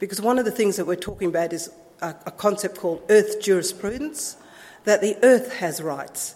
Because 0.00 0.20
one 0.20 0.40
of 0.40 0.44
the 0.44 0.50
things 0.50 0.76
that 0.76 0.86
we're 0.86 0.96
talking 0.96 1.28
about 1.28 1.52
is 1.52 1.70
a, 2.02 2.16
a 2.26 2.32
concept 2.32 2.76
called 2.76 3.02
earth 3.08 3.40
jurisprudence, 3.40 4.36
that 4.82 5.00
the 5.00 5.16
earth 5.22 5.54
has 5.54 5.80
rights 5.80 6.34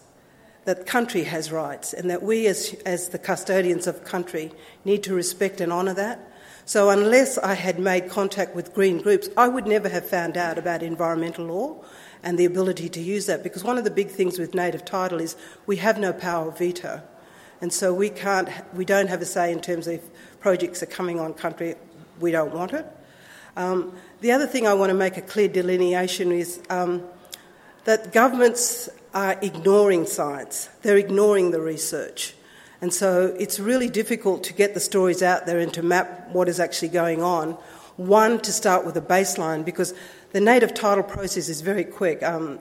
that 0.68 0.84
country 0.84 1.24
has 1.24 1.50
rights 1.50 1.94
and 1.94 2.10
that 2.10 2.22
we, 2.22 2.46
as, 2.46 2.76
as 2.84 3.08
the 3.08 3.18
custodians 3.18 3.86
of 3.86 4.04
country, 4.04 4.52
need 4.84 5.02
to 5.02 5.14
respect 5.14 5.62
and 5.62 5.72
honour 5.72 5.94
that. 5.94 6.27
So, 6.68 6.90
unless 6.90 7.38
I 7.38 7.54
had 7.54 7.78
made 7.78 8.10
contact 8.10 8.54
with 8.54 8.74
green 8.74 9.00
groups, 9.00 9.30
I 9.38 9.48
would 9.48 9.66
never 9.66 9.88
have 9.88 10.06
found 10.06 10.36
out 10.36 10.58
about 10.58 10.82
environmental 10.82 11.46
law 11.46 11.82
and 12.22 12.38
the 12.38 12.44
ability 12.44 12.90
to 12.90 13.00
use 13.00 13.24
that 13.24 13.42
because 13.42 13.64
one 13.64 13.78
of 13.78 13.84
the 13.84 13.90
big 13.90 14.10
things 14.10 14.38
with 14.38 14.54
native 14.54 14.84
title 14.84 15.18
is 15.18 15.34
we 15.64 15.76
have 15.76 15.98
no 15.98 16.12
power 16.12 16.48
of 16.48 16.58
veto. 16.58 17.00
And 17.62 17.72
so 17.72 17.94
we 17.94 18.10
can't, 18.10 18.50
we 18.74 18.84
don't 18.84 19.06
have 19.06 19.22
a 19.22 19.24
say 19.24 19.50
in 19.50 19.62
terms 19.62 19.86
of 19.86 19.94
if 19.94 20.40
projects 20.40 20.82
are 20.82 20.86
coming 20.92 21.18
on 21.18 21.32
country, 21.32 21.74
we 22.20 22.32
don't 22.32 22.52
want 22.52 22.74
it. 22.74 22.84
Um, 23.56 23.94
the 24.20 24.32
other 24.32 24.46
thing 24.46 24.66
I 24.66 24.74
want 24.74 24.90
to 24.90 24.94
make 24.94 25.16
a 25.16 25.22
clear 25.22 25.48
delineation 25.48 26.32
is 26.32 26.60
um, 26.68 27.02
that 27.84 28.12
governments 28.12 28.90
are 29.14 29.38
ignoring 29.40 30.04
science, 30.04 30.68
they're 30.82 30.98
ignoring 30.98 31.50
the 31.50 31.62
research. 31.62 32.34
And 32.80 32.94
so 32.94 33.34
it's 33.38 33.58
really 33.58 33.88
difficult 33.88 34.44
to 34.44 34.52
get 34.52 34.74
the 34.74 34.80
stories 34.80 35.22
out 35.22 35.46
there 35.46 35.58
and 35.58 35.72
to 35.74 35.82
map 35.82 36.28
what 36.32 36.48
is 36.48 36.60
actually 36.60 36.88
going 36.88 37.22
on. 37.22 37.52
One, 37.96 38.40
to 38.40 38.52
start 38.52 38.86
with 38.86 38.96
a 38.96 39.00
baseline, 39.00 39.64
because 39.64 39.92
the 40.32 40.40
native 40.40 40.74
title 40.74 41.02
process 41.02 41.48
is 41.48 41.60
very 41.60 41.84
quick. 41.84 42.22
Um, 42.22 42.60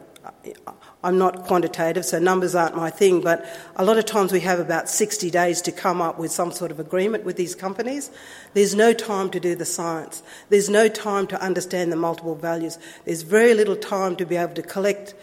I'm 1.03 1.17
not 1.17 1.43
quantitative, 1.43 2.05
so 2.05 2.19
numbers 2.19 2.55
aren't 2.55 2.75
my 2.75 2.89
thing, 2.89 3.21
but 3.21 3.45
a 3.75 3.85
lot 3.85 3.97
of 3.97 4.05
times 4.05 4.31
we 4.31 4.39
have 4.41 4.59
about 4.59 4.89
60 4.89 5.29
days 5.29 5.61
to 5.61 5.71
come 5.71 6.01
up 6.01 6.17
with 6.17 6.31
some 6.31 6.51
sort 6.51 6.71
of 6.71 6.79
agreement 6.79 7.23
with 7.23 7.37
these 7.37 7.55
companies. 7.55 8.09
There's 8.53 8.75
no 8.75 8.93
time 8.93 9.29
to 9.29 9.39
do 9.39 9.55
the 9.55 9.65
science. 9.65 10.23
There's 10.49 10.69
no 10.69 10.87
time 10.87 11.27
to 11.27 11.41
understand 11.41 11.91
the 11.91 11.95
multiple 11.95 12.35
values. 12.35 12.79
There's 13.05 13.21
very 13.21 13.53
little 13.53 13.75
time 13.75 14.15
to 14.17 14.25
be 14.25 14.35
able 14.35 14.55
to 14.55 14.63
collect 14.63 15.13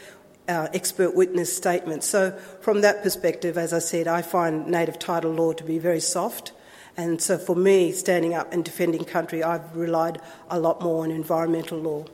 uh, 0.48 0.68
expert 0.72 1.14
witness 1.14 1.54
statements. 1.54 2.06
So, 2.06 2.32
from 2.60 2.82
that 2.82 3.02
perspective, 3.02 3.56
as 3.56 3.72
I 3.72 3.78
said, 3.78 4.08
I 4.08 4.22
find 4.22 4.66
native 4.66 4.98
title 4.98 5.32
law 5.32 5.52
to 5.52 5.64
be 5.64 5.78
very 5.78 6.00
soft. 6.00 6.52
And 6.96 7.20
so, 7.20 7.38
for 7.38 7.56
me, 7.56 7.92
standing 7.92 8.34
up 8.34 8.52
and 8.52 8.64
defending 8.64 9.04
country, 9.04 9.42
I've 9.42 9.74
relied 9.76 10.20
a 10.50 10.58
lot 10.58 10.80
more 10.80 11.04
on 11.04 11.10
environmental 11.10 11.78
law. 11.78 12.04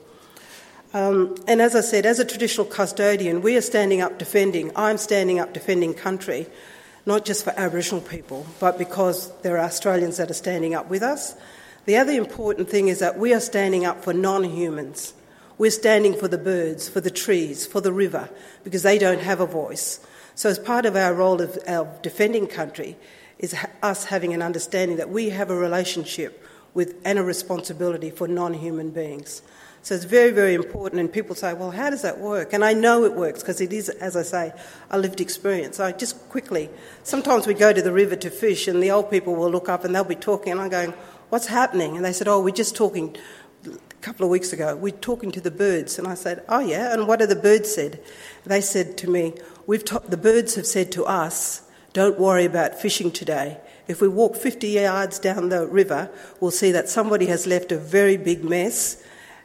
Um, 0.93 1.37
and 1.47 1.61
as 1.61 1.77
I 1.77 1.83
said, 1.83 2.05
as 2.05 2.19
a 2.19 2.25
traditional 2.25 2.67
custodian, 2.67 3.43
we 3.43 3.57
are 3.57 3.61
standing 3.61 4.01
up 4.01 4.19
defending, 4.19 4.73
I'm 4.75 4.99
standing 4.99 5.39
up 5.39 5.53
defending 5.53 5.95
country, 5.95 6.47
not 7.07 7.25
just 7.25 7.45
for 7.45 7.53
Aboriginal 7.57 8.01
people, 8.01 8.45
but 8.59 8.77
because 8.77 9.31
there 9.43 9.57
are 9.57 9.65
Australians 9.65 10.17
that 10.17 10.31
are 10.31 10.35
standing 10.35 10.75
up 10.75 10.91
with 10.91 11.03
us. 11.03 11.35
The 11.85 11.97
other 11.97 12.13
important 12.13 12.69
thing 12.69 12.89
is 12.89 12.99
that 12.99 13.19
we 13.19 13.33
are 13.33 13.41
standing 13.41 13.85
up 13.85 14.03
for 14.03 14.13
non 14.13 14.43
humans. 14.45 15.15
We're 15.61 15.71
standing 15.71 16.15
for 16.15 16.27
the 16.27 16.39
birds, 16.39 16.89
for 16.89 17.03
the 17.03 17.11
trees, 17.11 17.67
for 17.67 17.83
the 17.83 17.93
river, 17.93 18.31
because 18.65 18.83
they 18.83 18.97
don't 18.97 19.21
have 19.21 19.41
a 19.41 19.47
voice. 19.47 20.01
So, 20.35 20.49
as 20.49 20.59
part 20.59 20.87
of 20.87 20.97
our 20.97 21.13
role 21.13 21.43
of, 21.43 21.55
of 21.69 22.01
defending 22.01 22.47
country, 22.47 22.97
is 23.39 23.55
us 23.83 24.07
having 24.07 24.33
an 24.33 24.41
understanding 24.41 24.97
that 24.97 25.11
we 25.11 25.29
have 25.29 25.51
a 25.51 25.55
relationship 25.55 26.43
with 26.73 26.95
and 27.05 27.19
a 27.19 27.23
responsibility 27.23 28.09
for 28.09 28.27
non 28.27 28.55
human 28.55 28.89
beings. 28.89 29.43
So 29.83 29.95
it's 29.95 30.05
very, 30.05 30.31
very 30.31 30.55
important. 30.55 30.99
And 30.99 31.13
people 31.13 31.35
say, 31.35 31.53
well, 31.53 31.73
how 31.73 31.91
does 31.91 32.03
that 32.03 32.19
work? 32.19 32.55
And 32.55 32.65
I 32.65 32.73
know 32.73 33.05
it 33.05 33.13
works 33.13 33.41
because 33.41 33.61
it 33.61 33.73
is, 33.73 33.91
as 33.91 34.17
I 34.17 34.23
say, 34.23 34.53
a 34.91 34.99
lived 34.99 35.21
experience. 35.21 35.79
I 35.79 35.93
just 35.93 36.27
quickly, 36.31 36.71
sometimes 37.03 37.47
we 37.47 37.53
go 37.53 37.73
to 37.73 37.83
the 37.83 37.93
river 37.93 38.17
to 38.17 38.31
fish 38.31 38.67
and 38.67 38.83
the 38.83 38.91
old 38.91 39.11
people 39.11 39.35
will 39.35 39.51
look 39.51 39.69
up 39.69 39.85
and 39.85 39.95
they'll 39.95 40.05
be 40.05 40.15
talking 40.15 40.53
and 40.53 40.61
I'm 40.61 40.69
going, 40.71 40.95
what's 41.31 41.47
happening? 41.47 41.97
And 41.97 42.05
they 42.05 42.13
said, 42.13 42.29
oh, 42.29 42.41
we're 42.41 42.51
just 42.51 42.77
talking 42.77 43.17
a 44.01 44.03
couple 44.03 44.25
of 44.25 44.31
weeks 44.31 44.55
ago, 44.55 44.75
we're 44.77 44.93
talking 44.93 45.31
to 45.31 45.43
the 45.43 45.51
birds. 45.51 45.99
And 45.99 46.09
I 46.09 46.15
said, 46.15 46.43
oh, 46.49 46.61
yeah, 46.61 46.95
and 46.95 47.07
what 47.07 47.21
have 47.21 47.29
the 47.29 47.37
birds 47.37 47.75
said? 47.75 48.01
They 48.47 48.63
said 48.63 48.97
to 48.99 49.11
me, 49.11 49.35
We've 49.67 49.85
ta- 49.85 49.99
the 49.99 50.17
birds 50.17 50.55
have 50.55 50.67
said 50.67 50.91
to 50.93 51.05
us, 51.05 51.63
don't 51.93 52.19
worry 52.19 52.45
about 52.45 52.81
fishing 52.81 53.13
today. 53.13 53.59
If 53.87 54.01
we 54.01 54.09
walk 54.09 54.37
50 54.37 54.69
yards 54.69 55.19
down 55.19 55.51
the 55.51 55.67
river, 55.67 56.11
we'll 56.41 56.51
see 56.51 56.73
that 56.73 56.89
somebody 56.89 57.27
has 57.27 57.47
left 57.47 57.71
a 57.71 57.77
very 57.77 58.17
big 58.17 58.43
mess 58.43 59.03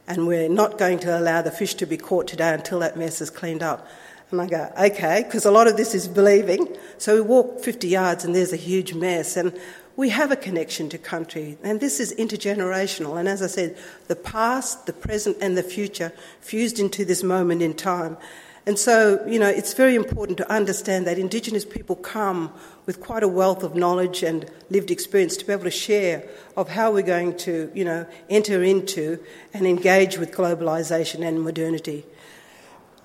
and 0.08 0.26
we're 0.26 0.48
not 0.48 0.78
going 0.78 1.00
to 1.00 1.16
allow 1.16 1.42
the 1.42 1.50
fish 1.50 1.74
to 1.74 1.86
be 1.86 1.96
caught 1.96 2.26
today 2.26 2.54
until 2.54 2.78
that 2.78 2.96
mess 2.96 3.20
is 3.20 3.30
cleaned 3.30 3.62
up. 3.62 3.86
And 4.30 4.40
I 4.40 4.46
go, 4.46 4.72
okay, 4.80 5.22
because 5.24 5.44
a 5.44 5.50
lot 5.50 5.68
of 5.68 5.76
this 5.76 5.94
is 5.94 6.08
believing. 6.08 6.76
So 6.98 7.14
we 7.14 7.20
walk 7.20 7.60
50 7.60 7.86
yards 7.86 8.24
and 8.24 8.34
there's 8.34 8.52
a 8.52 8.56
huge 8.56 8.94
mess. 8.94 9.36
And 9.36 9.56
we 9.96 10.10
have 10.10 10.30
a 10.30 10.36
connection 10.36 10.88
to 10.90 10.98
country. 10.98 11.56
And 11.62 11.80
this 11.80 12.00
is 12.00 12.14
intergenerational. 12.14 13.18
And 13.18 13.28
as 13.28 13.42
I 13.42 13.46
said, 13.46 13.76
the 14.08 14.16
past, 14.16 14.86
the 14.86 14.92
present, 14.92 15.38
and 15.40 15.56
the 15.56 15.62
future 15.62 16.12
fused 16.40 16.78
into 16.78 17.04
this 17.04 17.22
moment 17.22 17.62
in 17.62 17.74
time. 17.74 18.18
And 18.66 18.78
so, 18.78 19.24
you 19.26 19.38
know, 19.38 19.48
it's 19.48 19.74
very 19.74 19.94
important 19.94 20.38
to 20.38 20.52
understand 20.52 21.06
that 21.06 21.18
Indigenous 21.18 21.64
people 21.64 21.94
come 21.96 22.52
with 22.84 23.00
quite 23.00 23.22
a 23.22 23.28
wealth 23.28 23.62
of 23.62 23.74
knowledge 23.74 24.22
and 24.22 24.50
lived 24.70 24.90
experience 24.90 25.36
to 25.38 25.46
be 25.46 25.52
able 25.52 25.64
to 25.64 25.70
share 25.70 26.28
of 26.56 26.68
how 26.68 26.92
we're 26.92 27.02
going 27.02 27.36
to, 27.38 27.70
you 27.74 27.84
know, 27.84 28.04
enter 28.28 28.64
into 28.64 29.20
and 29.54 29.66
engage 29.66 30.18
with 30.18 30.32
globalisation 30.32 31.26
and 31.26 31.42
modernity. 31.42 32.04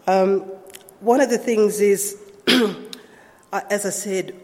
Um, 0.07 0.41
one 0.99 1.21
of 1.21 1.29
the 1.29 1.37
things 1.37 1.79
is, 1.79 2.17
as 3.53 3.85
I 3.85 3.91
said, 3.91 4.35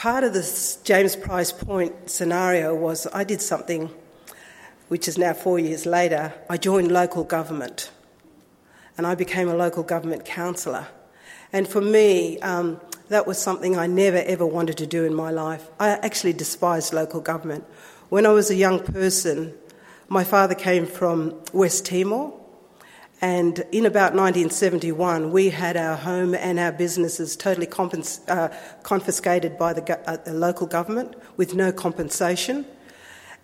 part 0.00 0.24
of 0.24 0.32
this 0.32 0.76
James 0.76 1.14
Price 1.14 1.52
Point 1.52 2.08
scenario 2.08 2.74
was 2.74 3.06
I 3.12 3.22
did 3.22 3.42
something 3.42 3.90
which 4.88 5.06
is 5.06 5.18
now 5.18 5.34
four 5.34 5.58
years 5.58 5.84
later. 5.84 6.32
I 6.48 6.56
joined 6.56 6.90
local 6.90 7.22
government 7.22 7.90
and 8.96 9.06
I 9.06 9.14
became 9.14 9.50
a 9.50 9.54
local 9.54 9.82
government 9.82 10.24
councillor. 10.24 10.88
And 11.52 11.68
for 11.68 11.82
me, 11.82 12.38
um, 12.38 12.80
that 13.10 13.26
was 13.26 13.36
something 13.36 13.76
I 13.76 13.86
never 13.86 14.16
ever 14.16 14.46
wanted 14.46 14.78
to 14.78 14.86
do 14.86 15.04
in 15.04 15.14
my 15.14 15.30
life. 15.30 15.68
I 15.78 15.90
actually 15.90 16.32
despised 16.32 16.94
local 16.94 17.20
government. 17.20 17.64
When 18.08 18.24
I 18.24 18.30
was 18.30 18.50
a 18.50 18.54
young 18.54 18.80
person, 18.80 19.52
my 20.08 20.24
father 20.24 20.54
came 20.54 20.86
from 20.86 21.34
West 21.52 21.84
Timor, 21.84 22.32
and 23.20 23.58
in 23.70 23.84
about 23.84 24.14
1971, 24.14 25.30
we 25.30 25.50
had 25.50 25.76
our 25.76 25.96
home 25.96 26.34
and 26.34 26.58
our 26.58 26.72
businesses 26.72 27.36
totally 27.36 27.66
compens- 27.66 28.26
uh, 28.30 28.48
confiscated 28.82 29.58
by 29.58 29.74
the, 29.74 29.82
go- 29.82 30.02
uh, 30.06 30.16
the, 30.16 30.32
local 30.32 30.66
government 30.66 31.14
with 31.36 31.54
no 31.54 31.70
compensation. 31.70 32.64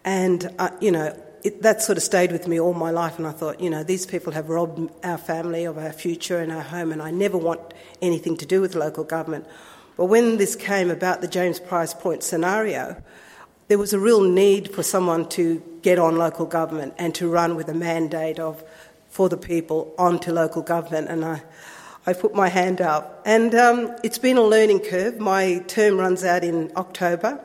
And, 0.03 0.51
uh, 0.59 0.71
you 0.81 0.91
know, 0.91 1.15
it, 1.45 1.61
that 1.61 1.83
sort 1.83 1.99
of 1.99 2.05
stayed 2.05 2.33
with 2.33 2.49
me 2.49 2.59
all 2.59 2.73
my 2.73 2.91
life, 2.91 3.19
and 3.19 3.27
I 3.27 3.33
thought, 3.33 3.61
you 3.61 3.69
know, 3.69 3.83
these 3.83 4.07
people 4.07 4.33
have 4.33 4.49
robbed 4.49 4.91
our 5.05 5.19
family 5.19 5.67
of 5.67 5.77
our 5.77 5.93
future 5.93 6.39
and 6.39 6.51
our 6.51 6.63
home, 6.63 6.91
and 6.91 7.03
I 7.03 7.11
never 7.11 7.37
want 7.37 7.61
anything 8.01 8.39
to 8.39 8.47
do 8.47 8.63
with 8.63 8.75
local 8.75 9.05
government. 9.05 9.47
But 9.99 10.07
when 10.07 10.39
this 10.39 10.57
came 10.57 10.91
about 10.91 11.21
the 11.21 11.29
James 11.29 11.61
Price 11.61 11.93
Point 11.93 12.23
scenario, 12.23 13.03
there 13.69 13.79
was 13.79 13.93
a 13.93 13.99
real 13.99 14.23
need 14.23 14.73
for 14.73 14.83
someone 14.83 15.29
to 15.31 15.63
get 15.83 15.99
on 15.99 16.17
local 16.17 16.47
government 16.47 16.95
and 16.99 17.15
to 17.17 17.29
run 17.29 17.57
with 17.57 17.69
a 17.69 17.75
mandate 17.75 18.39
of 18.39 18.63
for 19.17 19.31
the 19.31 19.37
people 19.39 19.95
onto 19.97 20.31
local 20.31 20.61
government, 20.61 21.09
and 21.09 21.25
I. 21.25 21.43
I 22.09 22.13
put 22.13 22.37
my 22.37 22.49
hand 22.49 22.81
up, 22.81 23.21
and 23.25 23.53
um, 23.53 23.97
it's 24.05 24.19
been 24.19 24.37
a 24.37 24.43
learning 24.55 24.79
curve. 24.79 25.19
My 25.19 25.59
term 25.67 25.99
runs 25.99 26.23
out 26.23 26.45
in 26.45 26.71
October, 26.77 27.41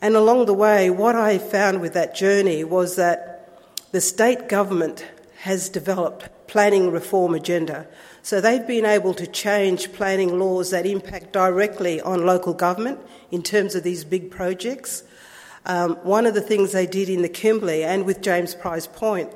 and 0.00 0.14
along 0.14 0.46
the 0.46 0.54
way, 0.54 0.90
what 0.90 1.16
I 1.16 1.38
found 1.38 1.80
with 1.80 1.92
that 1.94 2.14
journey 2.14 2.62
was 2.62 2.94
that 2.94 3.58
the 3.90 4.00
state 4.00 4.48
government 4.48 5.04
has 5.38 5.68
developed 5.68 6.28
planning 6.46 6.92
reform 6.92 7.34
agenda. 7.34 7.88
So 8.22 8.40
they've 8.40 8.64
been 8.64 8.86
able 8.86 9.14
to 9.14 9.26
change 9.26 9.92
planning 9.92 10.38
laws 10.38 10.70
that 10.70 10.86
impact 10.86 11.32
directly 11.32 12.00
on 12.00 12.24
local 12.24 12.54
government 12.54 13.00
in 13.32 13.42
terms 13.42 13.74
of 13.74 13.82
these 13.82 14.04
big 14.04 14.30
projects. 14.30 15.02
Um, 15.66 15.96
one 16.04 16.26
of 16.26 16.34
the 16.34 16.40
things 16.40 16.70
they 16.70 16.86
did 16.86 17.08
in 17.08 17.22
the 17.22 17.28
Kimberley 17.28 17.82
and 17.82 18.06
with 18.06 18.22
James 18.22 18.54
Price 18.54 18.86
Point 18.86 19.32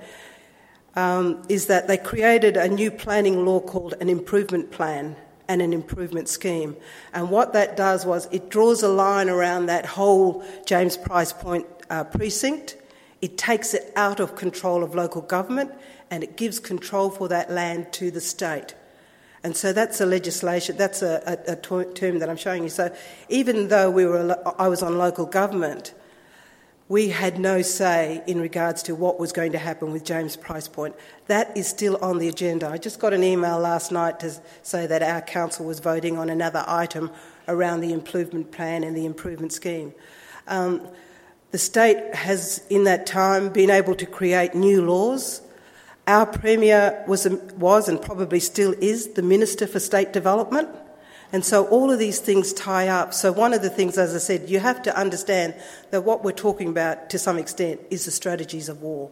um, 0.99 1.41
is 1.49 1.67
that 1.67 1.87
they 1.87 1.97
created 1.97 2.57
a 2.57 2.67
new 2.67 2.91
planning 2.91 3.45
law 3.45 3.61
called 3.61 3.95
an 4.01 4.09
improvement 4.09 4.73
plan 4.73 5.15
and 5.47 5.63
an 5.63 5.73
improvement 5.73 6.29
scheme. 6.29 6.75
And 7.15 7.31
what 7.31 7.53
that 7.53 7.77
does 7.77 8.05
was 8.05 8.27
it 8.33 8.51
draws 8.51 8.83
a 8.83 8.89
line 8.89 9.29
around 9.29 9.67
that 9.67 9.87
whole 9.87 10.45
James 10.67 10.97
Price 10.97 11.33
Point 11.33 11.67
uh, 11.89 12.03
precinct. 12.03 12.77
It 13.23 13.39
takes 13.39 13.75
it 13.75 13.93
out 13.95 14.19
of 14.19 14.35
control 14.35 14.83
of 14.83 14.97
local 14.97 15.23
government 15.23 15.71
and 16.11 16.25
it 16.25 16.37
gives 16.37 16.59
control 16.59 17.11
for 17.11 17.29
that 17.29 17.49
land 17.49 17.93
to 17.93 18.11
the 18.11 18.21
state. 18.21 18.75
And 19.45 19.57
so 19.57 19.73
that's 19.73 20.01
a 20.01 20.07
legislation, 20.07 20.77
that's 20.77 21.01
a, 21.03 21.39
a, 21.47 21.53
a 21.53 21.85
term 21.95 22.19
that 22.19 22.29
I'm 22.29 22.37
showing 22.37 22.65
you. 22.65 22.71
So 22.71 22.93
even 23.29 23.69
though 23.69 23.89
we 23.89 24.05
were, 24.05 24.37
I 24.59 24.67
was 24.67 24.83
on 24.83 24.99
local 24.99 25.27
government, 25.27 25.95
we 26.89 27.11
had 27.11 27.39
no 27.39 27.61
say 27.61 28.23
in 28.27 28.41
regards 28.41 28.83
to 28.85 28.95
what 28.95 29.21
was 29.21 29.31
going 29.31 29.53
to 29.53 29.59
happen 29.59 29.93
with 29.93 30.05
James 30.05 30.37
Price 30.37 30.69
Point. 30.69 30.95
That 31.27 31.55
is 31.55 31.69
still 31.69 31.99
on 32.03 32.19
the 32.19 32.29
agenda. 32.29 32.69
I 32.69 32.79
just 32.79 32.99
got 32.99 33.13
an 33.13 33.23
email 33.23 33.59
last 33.59 33.93
night 33.93 34.19
to 34.21 34.35
say 34.63 34.87
that 34.87 35.03
our 35.03 35.21
council 35.21 35.67
was 35.67 35.81
voting 35.81 36.17
on 36.17 36.31
another 36.31 36.65
item 36.67 37.11
around 37.47 37.81
the 37.81 37.93
improvement 37.93 38.53
plan 38.53 38.85
and 38.85 38.97
the 38.97 39.05
improvement 39.05 39.53
scheme. 39.53 39.93
Um, 40.47 40.81
the 41.51 41.59
state 41.59 42.15
has, 42.15 42.65
in 42.71 42.85
that 42.85 43.07
time, 43.07 43.51
been 43.51 43.71
able 43.71 43.95
to 43.95 44.07
create 44.07 44.55
new 44.55 44.83
laws. 44.85 45.43
Our 46.07 46.25
Premier 46.25 47.05
was, 47.07 47.27
was 47.57 47.89
and 47.89 48.01
probably 48.01 48.41
still 48.41 48.75
is 48.81 49.09
the 49.09 49.23
Minister 49.23 49.67
for 49.67 49.79
State 49.79 50.15
Development. 50.15 50.69
And 51.33 51.45
so 51.45 51.67
all 51.67 51.91
of 51.91 51.99
these 51.99 52.21
things 52.21 52.53
tie 52.53 52.89
up. 52.89 53.13
So 53.13 53.33
one 53.33 53.53
of 53.53 53.61
the 53.61 53.69
things, 53.69 53.99
as 53.99 54.15
I 54.15 54.19
said, 54.19 54.49
you 54.49 54.61
have 54.61 54.83
to 54.83 54.97
understand 54.97 55.55
that 55.91 56.05
what 56.05 56.25
we're 56.25 56.33
talking 56.33 56.69
about 56.69 57.11
to 57.11 57.19
some 57.19 57.39
extent 57.39 57.81
is 57.91 58.07
the 58.07 58.11
strategies 58.11 58.69
of 58.69 58.81
war. 58.81 59.11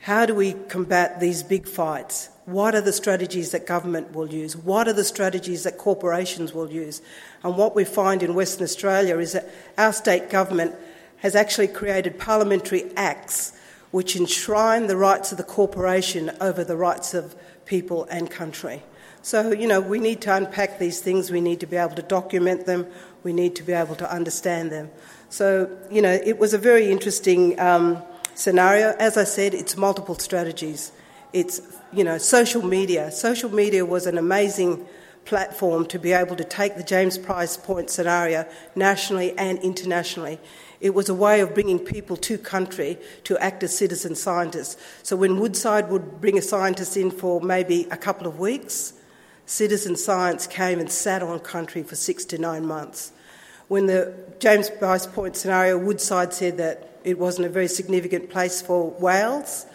How 0.00 0.26
do 0.26 0.34
we 0.34 0.52
combat 0.52 1.18
these 1.18 1.42
big 1.42 1.66
fights? 1.66 2.28
What 2.44 2.76
are 2.76 2.80
the 2.80 2.92
strategies 2.92 3.50
that 3.50 3.66
government 3.66 4.12
will 4.12 4.32
use? 4.32 4.56
What 4.56 4.86
are 4.86 4.92
the 4.92 5.02
strategies 5.02 5.64
that 5.64 5.78
corporations 5.78 6.54
will 6.54 6.70
use? 6.70 7.02
And 7.42 7.56
what 7.56 7.74
we 7.74 7.84
find 7.84 8.22
in 8.22 8.36
Western 8.36 8.62
Australia 8.62 9.18
is 9.18 9.32
that 9.32 9.50
our 9.76 9.92
state 9.92 10.30
government 10.30 10.76
has 11.18 11.34
actually 11.34 11.66
created 11.66 12.20
parliamentary 12.20 12.84
acts 12.96 13.52
which 13.90 14.14
enshrine 14.14 14.86
the 14.86 14.96
rights 14.96 15.32
of 15.32 15.38
the 15.38 15.44
corporation 15.44 16.30
over 16.40 16.62
the 16.62 16.76
rights 16.76 17.14
of 17.14 17.34
people 17.64 18.04
and 18.04 18.30
country. 18.30 18.82
So, 19.26 19.50
you 19.50 19.66
know, 19.66 19.80
we 19.80 19.98
need 19.98 20.20
to 20.20 20.36
unpack 20.36 20.78
these 20.78 21.00
things, 21.00 21.32
we 21.32 21.40
need 21.40 21.58
to 21.58 21.66
be 21.66 21.74
able 21.74 21.96
to 21.96 22.02
document 22.02 22.64
them, 22.64 22.86
we 23.24 23.32
need 23.32 23.56
to 23.56 23.64
be 23.64 23.72
able 23.72 23.96
to 23.96 24.08
understand 24.08 24.70
them. 24.70 24.88
So, 25.30 25.68
you 25.90 26.00
know, 26.00 26.12
it 26.12 26.38
was 26.38 26.54
a 26.54 26.58
very 26.58 26.92
interesting 26.92 27.58
um, 27.58 28.04
scenario. 28.36 28.94
As 29.00 29.16
I 29.16 29.24
said, 29.24 29.52
it's 29.52 29.76
multiple 29.76 30.16
strategies. 30.16 30.92
It's, 31.32 31.60
you 31.92 32.04
know, 32.04 32.18
social 32.18 32.64
media. 32.64 33.10
Social 33.10 33.50
media 33.52 33.84
was 33.84 34.06
an 34.06 34.16
amazing 34.16 34.86
platform 35.24 35.86
to 35.86 35.98
be 35.98 36.12
able 36.12 36.36
to 36.36 36.44
take 36.44 36.76
the 36.76 36.84
James 36.84 37.18
Price 37.18 37.56
Point 37.56 37.90
scenario 37.90 38.46
nationally 38.76 39.36
and 39.36 39.58
internationally. 39.58 40.38
It 40.80 40.94
was 40.94 41.08
a 41.08 41.14
way 41.14 41.40
of 41.40 41.52
bringing 41.52 41.80
people 41.80 42.16
to 42.18 42.38
country 42.38 42.96
to 43.24 43.36
act 43.38 43.64
as 43.64 43.76
citizen 43.76 44.14
scientists. 44.14 44.76
So 45.02 45.16
when 45.16 45.40
Woodside 45.40 45.90
would 45.90 46.20
bring 46.20 46.38
a 46.38 46.42
scientist 46.42 46.96
in 46.96 47.10
for 47.10 47.40
maybe 47.40 47.88
a 47.90 47.96
couple 47.96 48.28
of 48.28 48.38
weeks, 48.38 48.92
citizen 49.46 49.96
science 49.96 50.46
came 50.46 50.80
and 50.80 50.90
sat 50.90 51.22
on 51.22 51.38
country 51.40 51.82
for 51.82 51.96
six 51.96 52.24
to 52.26 52.38
nine 52.38 52.66
months. 52.66 53.12
When 53.68 53.86
the 53.86 54.14
James 54.38 54.68
Price 54.68 55.06
Point 55.06 55.36
scenario, 55.36 55.78
Woodside 55.78 56.34
said 56.34 56.58
that 56.58 57.00
it 57.04 57.18
wasn't 57.18 57.46
a 57.46 57.48
very 57.48 57.68
significant 57.68 58.30
place 58.30 58.60
for 58.60 58.90
whales. 58.90 59.66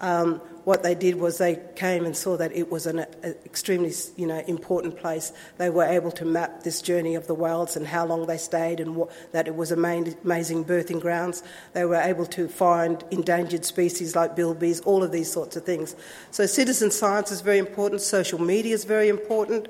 Um, 0.00 0.40
what 0.70 0.84
they 0.84 0.94
did 0.94 1.16
was 1.16 1.38
they 1.38 1.58
came 1.74 2.06
and 2.06 2.16
saw 2.16 2.36
that 2.36 2.52
it 2.54 2.70
was 2.70 2.86
an 2.86 3.00
extremely 3.44 3.92
you 4.14 4.24
know, 4.24 4.38
important 4.46 4.96
place. 4.96 5.32
They 5.58 5.68
were 5.68 5.82
able 5.82 6.12
to 6.12 6.24
map 6.24 6.62
this 6.62 6.80
journey 6.80 7.16
of 7.16 7.26
the 7.26 7.34
whales 7.34 7.74
and 7.74 7.84
how 7.84 8.06
long 8.06 8.28
they 8.28 8.36
stayed 8.38 8.78
and 8.78 8.94
what, 8.94 9.10
that 9.32 9.48
it 9.48 9.56
was 9.56 9.72
amazing 9.72 10.64
birthing 10.64 11.00
grounds. 11.00 11.42
They 11.72 11.84
were 11.84 12.00
able 12.00 12.24
to 12.26 12.46
find 12.46 13.02
endangered 13.10 13.64
species 13.64 14.14
like 14.14 14.36
bilbies, 14.36 14.80
all 14.84 15.02
of 15.02 15.10
these 15.10 15.28
sorts 15.28 15.56
of 15.56 15.64
things. 15.64 15.96
So 16.30 16.46
citizen 16.46 16.92
science 16.92 17.32
is 17.32 17.40
very 17.40 17.58
important, 17.58 18.00
social 18.00 18.40
media 18.40 18.72
is 18.72 18.84
very 18.84 19.08
important, 19.08 19.66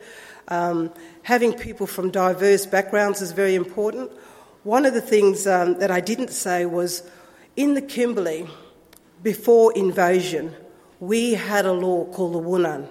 um, 0.48 0.92
having 1.22 1.54
people 1.54 1.86
from 1.86 2.10
diverse 2.10 2.66
backgrounds 2.66 3.22
is 3.22 3.32
very 3.32 3.54
important. 3.54 4.12
One 4.64 4.84
of 4.84 4.92
the 4.92 5.00
things 5.00 5.46
um, 5.46 5.78
that 5.78 5.90
I 5.90 6.00
didn't 6.00 6.28
say 6.28 6.66
was 6.66 7.08
in 7.56 7.72
the 7.72 7.80
Kimberley, 7.80 8.46
before 9.22 9.72
invasion, 9.72 10.54
we 11.00 11.32
had 11.32 11.64
a 11.64 11.72
law 11.72 12.04
called 12.04 12.34
the 12.34 12.38
Wunan. 12.38 12.86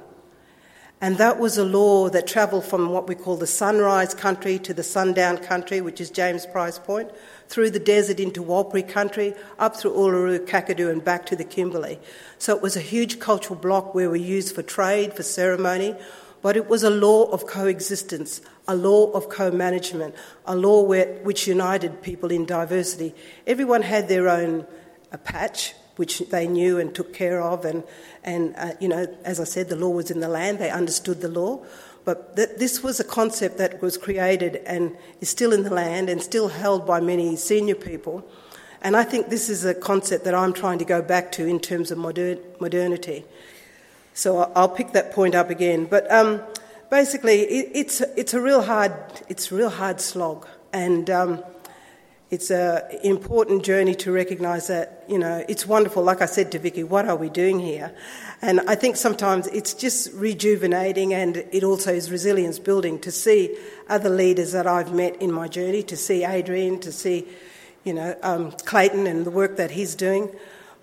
And 1.01 1.17
that 1.17 1.39
was 1.39 1.57
a 1.57 1.63
law 1.63 2.09
that 2.09 2.27
travelled 2.27 2.65
from 2.65 2.89
what 2.89 3.07
we 3.07 3.15
call 3.15 3.37
the 3.37 3.47
sunrise 3.47 4.13
country 4.13 4.59
to 4.59 4.73
the 4.73 4.83
sundown 4.83 5.37
country, 5.37 5.79
which 5.79 6.01
is 6.01 6.09
James 6.09 6.45
Price 6.45 6.77
Point, 6.77 7.11
through 7.47 7.69
the 7.69 7.79
desert 7.79 8.19
into 8.19 8.43
Warlpiri 8.43 8.89
country, 8.89 9.33
up 9.57 9.77
through 9.77 9.93
Uluru, 9.93 10.39
Kakadu, 10.39 10.91
and 10.91 11.03
back 11.03 11.25
to 11.27 11.37
the 11.37 11.45
Kimberley. 11.45 11.99
So 12.37 12.53
it 12.53 12.61
was 12.61 12.75
a 12.75 12.81
huge 12.81 13.19
cultural 13.19 13.57
block 13.57 13.95
where 13.95 14.09
we 14.09 14.19
used 14.19 14.53
for 14.53 14.61
trade, 14.61 15.13
for 15.13 15.23
ceremony, 15.23 15.95
but 16.41 16.57
it 16.57 16.67
was 16.67 16.83
a 16.83 16.89
law 16.89 17.25
of 17.31 17.47
coexistence, 17.47 18.41
a 18.67 18.75
law 18.75 19.11
of 19.11 19.29
co 19.29 19.51
management, 19.51 20.15
a 20.45 20.55
law 20.55 20.81
where, 20.81 21.13
which 21.23 21.47
united 21.47 22.01
people 22.01 22.29
in 22.29 22.45
diversity. 22.45 23.15
Everyone 23.47 23.83
had 23.83 24.09
their 24.09 24.27
own 24.27 24.65
a 25.11 25.17
patch, 25.17 25.73
which 25.99 26.19
they 26.29 26.47
knew 26.47 26.79
and 26.79 26.95
took 26.95 27.13
care 27.13 27.41
of. 27.41 27.65
And, 27.65 27.83
and 28.23 28.55
uh, 28.55 28.71
you 28.79 28.87
know, 28.87 29.05
as 29.25 29.41
I 29.41 29.43
said, 29.43 29.67
the 29.67 29.75
law 29.75 29.89
was 29.89 30.09
in 30.09 30.21
the 30.21 30.29
land, 30.29 30.57
they 30.57 30.69
understood 30.69 31.19
the 31.19 31.27
law. 31.27 31.65
But 32.05 32.37
th- 32.37 32.51
this 32.57 32.81
was 32.81 33.01
a 33.01 33.03
concept 33.03 33.57
that 33.57 33.81
was 33.81 33.97
created 33.97 34.61
and 34.65 34.95
is 35.19 35.29
still 35.29 35.51
in 35.51 35.63
the 35.63 35.73
land 35.73 36.09
and 36.09 36.21
still 36.21 36.47
held 36.47 36.87
by 36.87 37.01
many 37.01 37.35
senior 37.35 37.75
people. 37.75 38.25
And 38.81 38.95
I 38.95 39.03
think 39.03 39.27
this 39.27 39.49
is 39.49 39.65
a 39.65 39.73
concept 39.73 40.23
that 40.23 40.33
I'm 40.33 40.53
trying 40.53 40.79
to 40.79 40.85
go 40.85 41.01
back 41.01 41.33
to 41.33 41.45
in 41.45 41.59
terms 41.59 41.91
of 41.91 41.97
modern, 41.97 42.39
modernity. 42.61 43.25
So 44.13 44.51
I'll 44.55 44.69
pick 44.69 44.93
that 44.93 45.11
point 45.11 45.35
up 45.35 45.49
again. 45.49 45.83
But 45.83 46.09
um, 46.09 46.41
basically, 46.89 47.41
it, 47.41 47.71
it's, 47.73 47.99
it's 48.15 48.33
a 48.33 48.39
real 48.39 48.61
hard, 48.61 48.93
it's 49.27 49.51
a 49.51 49.55
real 49.55 49.69
hard 49.69 49.99
slog. 49.99 50.47
And 50.71 51.09
um, 51.09 51.43
it's 52.31 52.51
an 52.51 52.83
important 53.03 53.63
journey 53.63 53.95
to 53.95 54.11
recognise 54.11 54.67
that, 54.67 55.03
you 55.07 55.17
know, 55.17 55.43
it's 55.49 55.65
wonderful. 55.65 56.03
Like 56.03 56.21
I 56.21 56.27
said 56.27 56.51
to 56.51 56.59
Vicky, 56.59 56.83
what 56.83 57.07
are 57.07 57.15
we 57.15 57.27
doing 57.27 57.59
here? 57.59 57.91
And 58.43 58.61
I 58.61 58.75
think 58.75 58.97
sometimes 58.97 59.47
it's 59.47 59.73
just 59.73 60.13
rejuvenating 60.13 61.11
and 61.15 61.37
it 61.37 61.63
also 61.63 61.91
is 61.91 62.11
resilience 62.11 62.59
building 62.59 62.99
to 62.99 63.11
see 63.11 63.57
other 63.89 64.11
leaders 64.11 64.51
that 64.51 64.67
I've 64.67 64.93
met 64.93 65.19
in 65.19 65.31
my 65.31 65.47
journey, 65.47 65.81
to 65.83 65.97
see 65.97 66.23
Adrian, 66.23 66.79
to 66.81 66.91
see, 66.91 67.27
you 67.83 67.95
know, 67.95 68.15
um, 68.21 68.51
Clayton 68.51 69.07
and 69.07 69.25
the 69.25 69.31
work 69.31 69.57
that 69.57 69.71
he's 69.71 69.95
doing. 69.95 70.29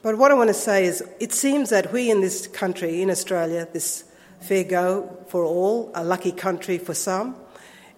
But 0.03 0.19
what 0.19 0.33
I 0.33 0.35
want 0.35 0.49
to 0.49 0.55
say 0.55 0.85
is 0.85 1.05
it 1.21 1.33
seems 1.33 1.71
that 1.71 1.93
we 1.93 2.11
in 2.11 2.23
this 2.23 2.49
country, 2.49 3.03
in 3.03 3.11
Australia, 3.11 3.69
this 3.73 4.03
fair 4.41 4.65
go 4.65 5.17
for 5.29 5.45
all, 5.45 5.93
a 5.95 6.03
lucky 6.03 6.33
country 6.33 6.77
for 6.77 6.93
some, 6.93 7.37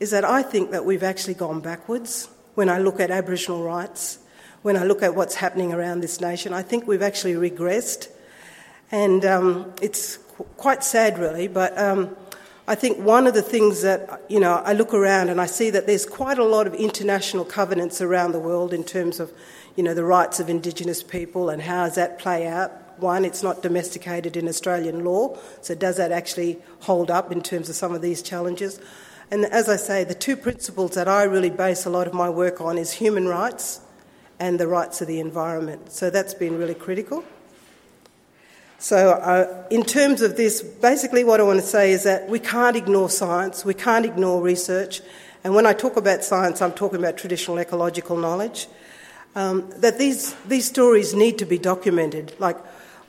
is 0.01 0.11
that 0.11 0.25
I 0.25 0.43
think 0.43 0.71
that 0.73 0.85
we've 0.85 1.03
actually 1.03 1.35
gone 1.35 1.61
backwards 1.61 2.29
when 2.59 2.69
I 2.69 2.79
look 2.79 2.99
at 2.99 3.13
Aboriginal 3.13 3.63
rights, 3.63 4.19
when 4.63 4.77
I 4.77 4.83
look 4.83 5.01
at 5.05 5.15
what's 5.15 5.37
happening 5.37 5.73
around 5.73 6.01
this 6.01 6.21
nation. 6.21 6.53
I 6.53 6.63
think 6.63 6.89
we've 6.89 7.03
actually 7.03 7.35
regressed. 7.35 8.09
And 8.91 9.25
um, 9.25 9.73
it's 9.81 10.17
qu- 10.17 10.43
quite 10.57 10.83
sad, 10.83 11.21
really, 11.21 11.47
but 11.47 11.79
um, 11.79 12.17
I 12.67 12.75
think 12.75 12.99
one 12.99 13.29
of 13.29 13.35
the 13.35 13.43
things 13.43 13.83
that, 13.83 14.25
you 14.29 14.41
know, 14.41 14.55
I 14.55 14.73
look 14.73 14.93
around 14.93 15.29
and 15.29 15.41
I 15.41 15.47
see 15.47 15.71
that 15.71 15.87
there's 15.87 16.05
quite 16.05 16.37
a 16.37 16.45
lot 16.45 16.67
of 16.67 16.75
international 16.75 17.45
covenants 17.45 18.01
around 18.01 18.33
the 18.33 18.41
world 18.41 18.75
in 18.75 18.83
terms 18.83 19.21
of, 19.21 19.33
you 19.77 19.85
know, 19.85 19.95
the 19.95 20.03
rights 20.03 20.41
of 20.41 20.51
Indigenous 20.51 21.05
people 21.05 21.51
and 21.51 21.63
how 21.63 21.85
does 21.85 21.95
that 21.95 22.19
play 22.19 22.49
out. 22.49 22.73
One, 22.99 23.25
it's 23.25 23.45
not 23.45 23.63
domesticated 23.63 24.37
in 24.37 24.49
Australian 24.49 25.05
law, 25.05 25.39
so 25.63 25.77
does 25.77 25.99
that 25.99 26.11
actually 26.11 26.59
hold 26.81 27.09
up 27.09 27.31
in 27.31 27.41
terms 27.41 27.69
of 27.69 27.77
some 27.77 27.95
of 27.95 28.03
these 28.03 28.21
challenges? 28.21 28.81
And 29.31 29.45
as 29.45 29.69
I 29.69 29.77
say, 29.77 30.05
the 30.05 30.15
two 30.15 30.37
principles 30.37 30.95
that 30.95 31.07
I 31.07 31.25
really 31.25 31.51
base 31.51 31.85
a 31.85 31.91
lot 31.91 32.07
of 32.07 32.15
my 32.15 32.31
work 32.31 32.61
on 32.61 32.79
is 32.79 32.93
human 32.93 33.29
rights 33.29 33.81
and 34.41 34.59
the 34.59 34.67
rights 34.67 35.01
of 35.01 35.09
the 35.09 35.21
environment. 35.21 35.93
So 35.93 36.09
that's 36.09 36.33
been 36.33 36.59
really 36.59 36.75
critical. 36.75 37.25
So, 38.81 39.11
uh, 39.11 39.67
in 39.71 39.83
terms 39.83 40.23
of 40.23 40.37
this, 40.37 40.63
basically 40.63 41.25
what 41.25 41.41
I 41.41 41.43
want 41.43 41.61
to 41.61 41.67
say 41.67 41.91
is 41.91 42.05
that 42.05 42.29
we 42.29 42.39
can't 42.39 42.77
ignore 42.77 43.11
science, 43.11 43.65
we 43.65 43.75
can't 43.75 44.07
ignore 44.07 44.41
research. 44.41 45.03
And 45.43 45.55
when 45.55 45.67
I 45.67 45.73
talk 45.73 45.97
about 45.97 46.23
science, 46.23 46.63
I'm 46.63 46.73
talking 46.73 47.01
about 47.01 47.17
traditional 47.17 47.59
ecological 47.59 48.17
knowledge. 48.17 48.69
Um, 49.35 49.69
that 49.79 49.99
these, 49.99 50.35
these 50.47 50.65
stories 50.65 51.13
need 51.13 51.39
to 51.39 51.45
be 51.45 51.59
documented. 51.59 52.35
Like, 52.39 52.57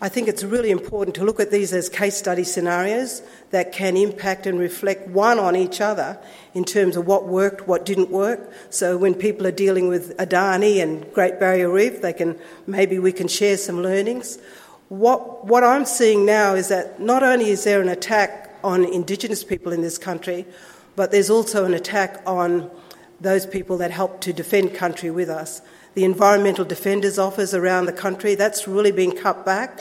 I 0.02 0.08
think 0.08 0.30
it's 0.30 0.46
really 0.46 0.72
important 0.72 1.14
to 1.18 1.26
look 1.26 1.42
at 1.42 1.52
these 1.52 1.74
as 1.74 1.90
case 1.90 2.16
study 2.16 2.46
scenarios 2.46 3.22
that 3.52 3.74
can 3.74 3.98
impact 3.98 4.48
and 4.48 4.58
reflect 4.58 5.10
one 5.10 5.40
on 5.40 5.58
each 5.58 5.82
other 5.82 6.18
in 6.54 6.64
terms 6.64 6.96
of 6.96 7.06
what 7.06 7.28
worked, 7.28 7.68
what 7.68 7.86
didn't 7.86 8.10
work. 8.10 8.50
So 8.70 8.96
when 8.96 9.14
people 9.14 9.46
are 9.46 9.52
dealing 9.52 9.90
with 9.90 10.16
Adani 10.16 10.82
and 10.82 11.12
Great 11.14 11.38
Barrier 11.38 11.70
Reef, 11.70 12.02
they 12.02 12.14
can 12.14 12.40
maybe 12.66 12.98
we 12.98 13.12
can 13.12 13.28
share 13.28 13.58
some 13.58 13.84
learnings. 13.84 14.40
What 14.88 15.46
what 15.46 15.66
I'm 15.66 15.84
seeing 15.84 16.26
now 16.26 16.56
is 16.56 16.70
that 16.70 17.02
not 17.02 17.22
only 17.22 17.50
is 17.50 17.66
there 17.66 17.82
an 17.82 17.90
attack 17.90 18.58
on 18.64 18.86
Indigenous 18.86 19.44
people 19.44 19.74
in 19.74 19.82
this 19.82 19.98
country, 19.98 20.46
but 20.96 21.12
there's 21.12 21.30
also 21.30 21.66
an 21.66 21.74
attack 21.74 22.22
on 22.26 22.72
those 23.20 23.46
people 23.46 23.78
that 23.80 23.92
help 23.92 24.22
to 24.22 24.32
defend 24.32 24.74
country 24.74 25.12
with 25.12 25.30
us 25.30 25.62
the 25.94 26.04
Environmental 26.04 26.66
Defenders 26.66 27.18
Office 27.18 27.54
around 27.54 27.86
the 27.86 27.94
country. 27.94 28.36
That's 28.36 28.68
really 28.68 28.92
been 28.92 29.16
cut 29.16 29.46
back. 29.46 29.80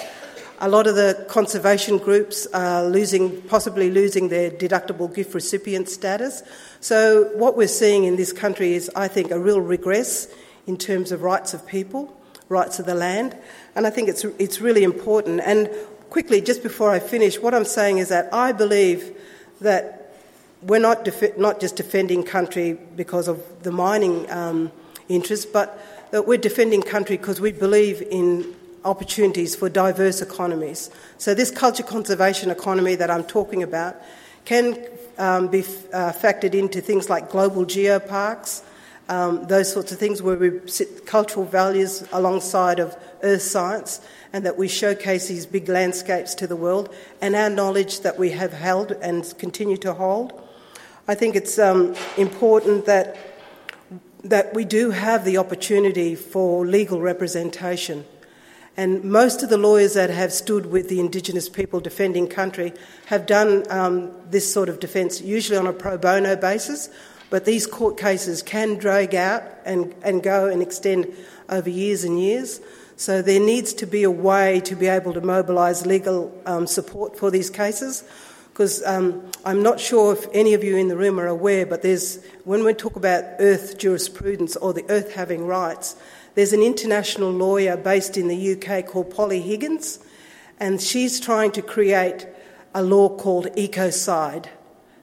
A 0.60 0.68
lot 0.68 0.86
of 0.86 0.96
the 0.96 1.24
conservation 1.28 1.98
groups 1.98 2.46
are 2.52 2.84
losing, 2.84 3.42
possibly 3.42 3.90
losing 3.90 4.28
their 4.28 4.50
deductible 4.50 5.12
gift 5.14 5.32
recipient 5.32 5.88
status. 5.88 6.42
So, 6.80 7.30
what 7.36 7.56
we're 7.56 7.68
seeing 7.68 8.04
in 8.04 8.16
this 8.16 8.32
country 8.32 8.74
is, 8.74 8.90
I 8.96 9.06
think, 9.06 9.30
a 9.30 9.38
real 9.38 9.60
regress 9.60 10.26
in 10.66 10.76
terms 10.76 11.12
of 11.12 11.22
rights 11.22 11.54
of 11.54 11.64
people, 11.66 12.16
rights 12.48 12.80
of 12.80 12.86
the 12.86 12.94
land, 12.94 13.36
and 13.76 13.86
I 13.86 13.90
think 13.90 14.08
it's, 14.08 14.24
it's 14.40 14.60
really 14.60 14.82
important. 14.82 15.40
And 15.44 15.70
quickly, 16.10 16.40
just 16.40 16.64
before 16.64 16.90
I 16.90 16.98
finish, 16.98 17.38
what 17.38 17.54
I'm 17.54 17.64
saying 17.64 17.98
is 17.98 18.08
that 18.08 18.32
I 18.34 18.50
believe 18.50 19.16
that 19.60 20.16
we're 20.62 20.80
not, 20.80 21.04
def- 21.04 21.38
not 21.38 21.60
just 21.60 21.76
defending 21.76 22.24
country 22.24 22.72
because 22.72 23.28
of 23.28 23.62
the 23.62 23.70
mining 23.70 24.28
um, 24.30 24.72
interests, 25.08 25.46
but 25.46 25.80
that 26.10 26.26
we're 26.26 26.38
defending 26.38 26.82
country 26.82 27.16
because 27.16 27.40
we 27.40 27.52
believe 27.52 28.02
in 28.02 28.54
opportunities 28.84 29.54
for 29.54 29.68
diverse 29.68 30.22
economies. 30.22 30.90
So, 31.18 31.34
this 31.34 31.50
culture 31.50 31.82
conservation 31.82 32.50
economy 32.50 32.94
that 32.94 33.10
I'm 33.10 33.24
talking 33.24 33.62
about 33.62 33.96
can 34.44 34.78
um, 35.18 35.48
be 35.48 35.60
uh, 35.92 36.12
factored 36.12 36.54
into 36.54 36.80
things 36.80 37.10
like 37.10 37.30
global 37.30 37.64
geoparks, 37.64 38.62
um, 39.08 39.46
those 39.46 39.72
sorts 39.72 39.92
of 39.92 39.98
things 39.98 40.22
where 40.22 40.36
we 40.36 40.60
sit 40.66 41.06
cultural 41.06 41.44
values 41.44 42.06
alongside 42.12 42.78
of 42.78 42.96
earth 43.22 43.42
science 43.42 44.00
and 44.32 44.44
that 44.44 44.58
we 44.58 44.68
showcase 44.68 45.28
these 45.28 45.46
big 45.46 45.68
landscapes 45.68 46.34
to 46.34 46.46
the 46.46 46.56
world 46.56 46.94
and 47.20 47.34
our 47.34 47.48
knowledge 47.48 48.00
that 48.00 48.18
we 48.18 48.30
have 48.30 48.52
held 48.52 48.92
and 48.92 49.34
continue 49.38 49.76
to 49.78 49.94
hold. 49.94 50.32
I 51.06 51.14
think 51.14 51.36
it's 51.36 51.58
um, 51.58 51.94
important 52.18 52.84
that, 52.84 53.16
that 54.24 54.54
we 54.54 54.64
do 54.64 54.90
have 54.90 55.24
the 55.24 55.38
opportunity 55.38 56.14
for 56.14 56.66
legal 56.66 57.00
representation. 57.00 58.04
And 58.76 59.02
most 59.02 59.42
of 59.42 59.48
the 59.48 59.58
lawyers 59.58 59.94
that 59.94 60.10
have 60.10 60.32
stood 60.32 60.66
with 60.66 60.88
the 60.88 61.00
Indigenous 61.00 61.48
people 61.48 61.80
defending 61.80 62.28
country 62.28 62.72
have 63.06 63.26
done 63.26 63.64
um, 63.70 64.12
this 64.30 64.52
sort 64.52 64.68
of 64.68 64.78
defence, 64.78 65.20
usually 65.20 65.58
on 65.58 65.66
a 65.66 65.72
pro 65.72 65.98
bono 65.98 66.36
basis. 66.36 66.88
But 67.30 67.44
these 67.44 67.66
court 67.66 67.98
cases 67.98 68.42
can 68.42 68.76
drag 68.76 69.14
out 69.14 69.42
and, 69.64 69.94
and 70.02 70.22
go 70.22 70.46
and 70.46 70.62
extend 70.62 71.12
over 71.48 71.68
years 71.68 72.04
and 72.04 72.20
years. 72.20 72.60
So 72.96 73.20
there 73.20 73.40
needs 73.40 73.72
to 73.74 73.86
be 73.86 74.02
a 74.02 74.10
way 74.10 74.60
to 74.60 74.74
be 74.74 74.86
able 74.86 75.12
to 75.12 75.20
mobilise 75.20 75.84
legal 75.84 76.32
um, 76.46 76.66
support 76.66 77.18
for 77.18 77.30
these 77.30 77.50
cases. 77.50 78.04
Because 78.58 78.84
um, 78.84 79.22
I'm 79.44 79.62
not 79.62 79.78
sure 79.78 80.12
if 80.12 80.26
any 80.32 80.52
of 80.52 80.64
you 80.64 80.76
in 80.76 80.88
the 80.88 80.96
room 80.96 81.20
are 81.20 81.28
aware, 81.28 81.64
but 81.64 81.82
there's 81.82 82.18
when 82.42 82.64
we 82.64 82.74
talk 82.74 82.96
about 82.96 83.22
earth 83.38 83.78
jurisprudence 83.78 84.56
or 84.56 84.72
the 84.72 84.84
earth 84.88 85.14
having 85.14 85.46
rights, 85.46 85.94
there's 86.34 86.52
an 86.52 86.60
international 86.60 87.30
lawyer 87.30 87.76
based 87.76 88.16
in 88.16 88.26
the 88.26 88.54
UK 88.56 88.84
called 88.84 89.14
Polly 89.14 89.40
Higgins, 89.40 90.00
and 90.58 90.82
she's 90.82 91.20
trying 91.20 91.52
to 91.52 91.62
create 91.62 92.26
a 92.74 92.82
law 92.82 93.08
called 93.16 93.46
ecocide 93.54 94.46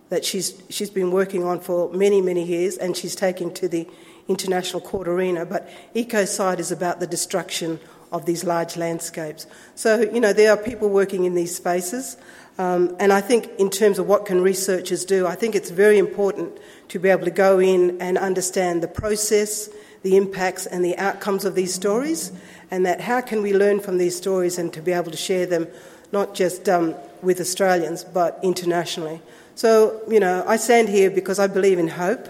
that 0.09 0.25
she's, 0.25 0.61
she's 0.69 0.89
been 0.89 1.11
working 1.11 1.45
on 1.45 1.61
for 1.61 1.89
many, 1.93 2.19
many 2.19 2.43
years, 2.43 2.75
and 2.75 2.97
she's 2.97 3.15
taking 3.15 3.53
to 3.53 3.69
the 3.69 3.87
international 4.27 4.81
court 4.81 5.07
arena, 5.07 5.45
but 5.45 5.69
ecocide 5.95 6.59
is 6.59 6.73
about 6.73 6.99
the 6.99 7.07
destruction 7.07 7.79
of 8.11 8.25
these 8.25 8.43
large 8.43 8.75
landscapes. 8.75 9.47
So, 9.75 10.01
you 10.01 10.19
know, 10.19 10.33
there 10.33 10.51
are 10.51 10.57
people 10.57 10.89
working 10.89 11.23
in 11.23 11.35
these 11.35 11.55
spaces, 11.55 12.17
um, 12.57 12.95
and 12.99 13.11
I 13.11 13.21
think 13.21 13.49
in 13.57 13.69
terms 13.69 13.99
of 13.99 14.07
what 14.07 14.25
can 14.25 14.41
researchers 14.41 15.03
do, 15.03 15.27
I 15.27 15.35
think 15.35 15.55
it's 15.55 15.69
very 15.69 15.97
important 15.97 16.57
to 16.89 16.99
be 16.99 17.09
able 17.09 17.25
to 17.25 17.31
go 17.31 17.59
in 17.59 17.99
and 18.01 18.17
understand 18.17 18.81
the 18.81 18.87
process, 18.87 19.69
the 20.03 20.15
impacts, 20.15 20.65
and 20.65 20.83
the 20.83 20.97
outcomes 20.97 21.43
of 21.43 21.55
these 21.55 21.73
stories, 21.73 22.31
and 22.71 22.85
that 22.85 23.01
how 23.01 23.21
can 23.21 23.41
we 23.41 23.53
learn 23.53 23.79
from 23.79 23.97
these 23.97 24.15
stories 24.15 24.57
and 24.57 24.71
to 24.73 24.81
be 24.81 24.93
able 24.93 25.11
to 25.11 25.17
share 25.17 25.45
them 25.45 25.67
not 26.11 26.33
just 26.33 26.69
um, 26.69 26.95
with 27.21 27.41
Australians 27.41 28.03
but 28.03 28.39
internationally. 28.41 29.19
So, 29.55 30.01
you 30.07 30.19
know, 30.19 30.43
I 30.47 30.57
stand 30.57 30.89
here 30.89 31.09
because 31.09 31.39
I 31.39 31.47
believe 31.47 31.79
in 31.79 31.87
hope 31.87 32.27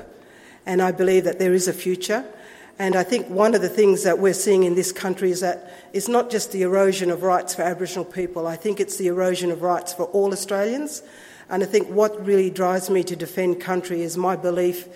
and 0.65 0.81
I 0.81 0.91
believe 0.91 1.23
that 1.25 1.37
there 1.37 1.53
is 1.53 1.67
a 1.67 1.73
future. 1.73 2.25
And 2.77 2.95
I 2.95 3.03
think 3.03 3.29
one 3.29 3.55
of 3.55 3.61
the 3.61 3.69
things 3.69 4.03
that 4.03 4.19
we're 4.19 4.33
seeing 4.33 4.63
in 4.63 4.75
this 4.75 4.91
country 4.91 5.31
is 5.31 5.39
that 5.39 5.71
it's 5.93 6.09
not 6.09 6.29
just 6.29 6.51
the 6.51 6.63
erosion 6.63 7.09
of 7.09 7.23
rights 7.23 7.55
for 7.55 7.61
Aboriginal 7.61 8.03
people, 8.03 8.47
I 8.47 8.57
think 8.57 8.79
it's 8.79 8.97
the 8.97 9.07
erosion 9.07 9.49
of 9.49 9.61
rights 9.61 9.93
for 9.93 10.03
all 10.07 10.33
Australians. 10.33 11.01
And 11.49 11.63
I 11.63 11.65
think 11.65 11.87
what 11.89 12.25
really 12.25 12.49
drives 12.49 12.89
me 12.89 13.03
to 13.03 13.15
defend 13.15 13.61
country 13.61 14.01
is 14.01 14.17
my 14.17 14.35
belief 14.35 14.87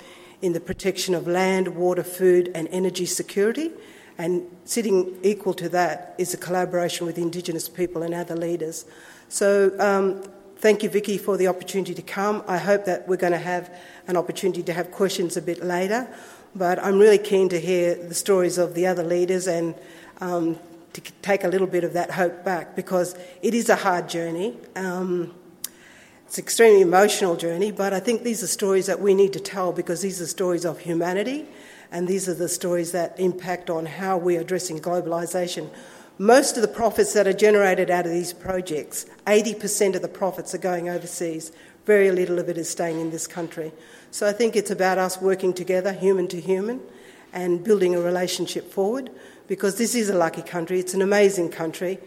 in 0.42 0.54
the 0.54 0.60
protection 0.60 1.16
of 1.16 1.28
land, 1.28 1.76
water, 1.76 2.04
food, 2.04 2.52
and 2.54 2.68
energy 2.70 3.06
security. 3.06 3.72
And 4.18 4.46
sitting 4.66 5.18
equal 5.24 5.54
to 5.56 5.70
that 5.70 6.16
is 6.18 6.34
a 6.34 6.38
collaboration 6.38 7.06
with 7.06 7.18
Indigenous 7.18 7.70
people 7.70 8.04
and 8.04 8.14
other 8.14 8.36
leaders. 8.36 8.86
So 9.30 9.74
um, 9.80 10.24
thank 10.58 10.84
you, 10.84 10.90
Vicky, 10.90 11.18
for 11.18 11.38
the 11.38 11.48
opportunity 11.48 11.94
to 11.94 12.02
come. 12.02 12.44
I 12.46 12.58
hope 12.58 12.84
that 12.86 13.08
we're 13.08 13.16
going 13.16 13.32
to 13.32 13.40
have 13.40 13.74
an 14.08 14.18
opportunity 14.18 14.64
to 14.64 14.74
have 14.74 14.92
questions 14.92 15.38
a 15.38 15.42
bit 15.42 15.64
later. 15.64 16.10
But 16.56 16.84
I'm 16.84 17.00
really 17.00 17.18
keen 17.18 17.50
to 17.50 17.60
hear 17.60 17.96
the 17.96 18.14
stories 18.14 18.58
of 18.58 18.74
the 18.74 18.88
other 18.88 19.04
leaders 19.04 19.48
and 19.48 19.76
um, 20.20 20.58
to 20.94 21.02
take 21.22 21.44
a 21.44 21.48
little 21.48 21.68
bit 21.68 21.84
of 21.84 21.94
that 21.94 22.12
hope 22.12 22.44
back 22.44 22.76
because 22.76 23.16
it 23.42 23.54
is 23.54 23.70
a 23.70 23.76
hard 23.76 24.10
journey. 24.10 24.58
Um, 24.76 25.34
it's 26.26 26.38
an 26.38 26.44
extremely 26.44 26.82
emotional 26.82 27.36
journey, 27.36 27.72
but 27.72 27.94
I 27.94 28.00
think 28.00 28.24
these 28.24 28.44
are 28.44 28.48
stories 28.48 28.86
that 28.86 29.00
we 29.00 29.14
need 29.14 29.34
to 29.34 29.40
tell 29.40 29.72
because 29.72 30.02
these 30.02 30.22
are 30.22 30.28
stories 30.28 30.66
of 30.66 30.80
humanity 30.80 31.46
and 31.92 32.08
these 32.08 32.30
are 32.30 32.34
the 32.34 32.50
stories 32.50 32.92
that 32.92 33.20
impact 33.20 33.70
on 33.70 33.86
how 33.86 34.18
we're 34.18 34.42
addressing 34.42 34.80
globalisation. 34.80 35.70
Most 36.18 36.56
of 36.58 36.62
the 36.62 36.68
profits 36.68 37.14
that 37.14 37.28
are 37.28 37.34
generated 37.34 37.90
out 37.90 38.06
of 38.06 38.12
these 38.12 38.34
projects, 38.34 39.06
80% 39.26 39.96
of 39.96 40.02
the 40.02 40.08
profits 40.08 40.54
are 40.54 40.60
going 40.60 40.90
overseas. 40.90 41.52
Very 41.86 42.12
little 42.12 42.40
of 42.40 42.50
it 42.50 42.58
is 42.58 42.70
staying 42.70 43.00
in 43.00 43.10
this 43.10 43.26
country. 43.26 43.72
So 44.12 44.28
I 44.28 44.32
think 44.32 44.56
it's 44.56 44.72
about 44.72 44.98
us 44.98 45.22
working 45.22 45.54
together, 45.54 45.94
human 45.94 46.28
to 46.30 46.42
human, 46.42 46.82
and 47.32 47.64
building 47.64 47.96
a 47.96 48.02
relationship 48.02 48.72
forward 48.72 49.12
because 49.48 49.78
this 49.78 49.96
is 49.96 50.10
a 50.10 50.16
lucky 50.16 50.42
country. 50.42 50.80
It's 50.80 50.94
an 50.94 51.02
amazing 51.02 51.50
country. 51.50 52.00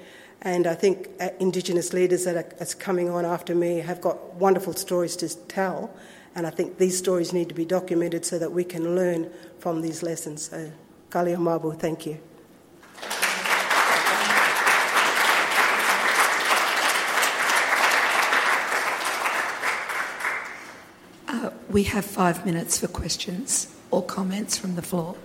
And 0.42 0.66
I 0.66 0.74
think 0.74 1.08
uh, 1.20 1.28
Indigenous 1.38 1.92
leaders 1.92 2.24
that 2.24 2.60
are, 2.60 2.78
coming 2.78 3.08
on 3.08 3.24
after 3.24 3.54
me 3.54 3.78
have 3.78 4.00
got 4.00 4.34
wonderful 4.34 4.74
stories 4.74 5.14
to 5.16 5.28
tell. 5.46 5.94
And 6.34 6.46
I 6.46 6.50
think 6.50 6.78
these 6.78 6.98
stories 6.98 7.32
need 7.32 7.48
to 7.48 7.54
be 7.54 7.64
documented 7.64 8.24
so 8.24 8.38
that 8.38 8.50
we 8.50 8.64
can 8.64 8.96
learn 8.96 9.30
from 9.58 9.82
these 9.82 10.02
lessons. 10.02 10.50
So, 10.50 10.72
Mabu, 11.12 11.78
thank 11.78 12.06
you. 12.06 12.31
We 21.72 21.84
have 21.84 22.04
five 22.04 22.44
minutes 22.44 22.80
for 22.80 22.86
questions 22.86 23.74
or 23.90 24.02
comments 24.02 24.58
from 24.58 24.74
the 24.74 24.82
floor. 24.82 25.16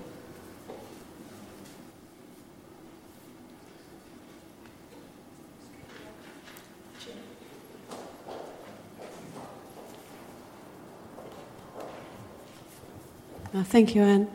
Uh, 13.53 13.63
thank 13.65 13.93
you, 13.93 14.03
Anne. 14.03 14.29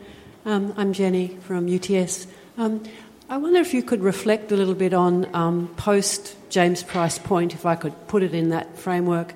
Um, 0.44 0.74
I'm 0.76 0.92
Jenny 0.92 1.28
from 1.28 1.66
UTS. 1.66 2.26
Um, 2.58 2.82
I 3.30 3.38
wonder 3.38 3.60
if 3.60 3.72
you 3.72 3.82
could 3.82 4.02
reflect 4.02 4.52
a 4.52 4.56
little 4.56 4.74
bit 4.74 4.92
on 4.92 5.34
um, 5.34 5.68
post 5.78 6.36
James 6.50 6.82
Price 6.82 7.18
Point, 7.18 7.54
if 7.54 7.64
I 7.64 7.74
could 7.74 8.06
put 8.06 8.22
it 8.22 8.34
in 8.34 8.50
that 8.50 8.76
framework 8.76 9.32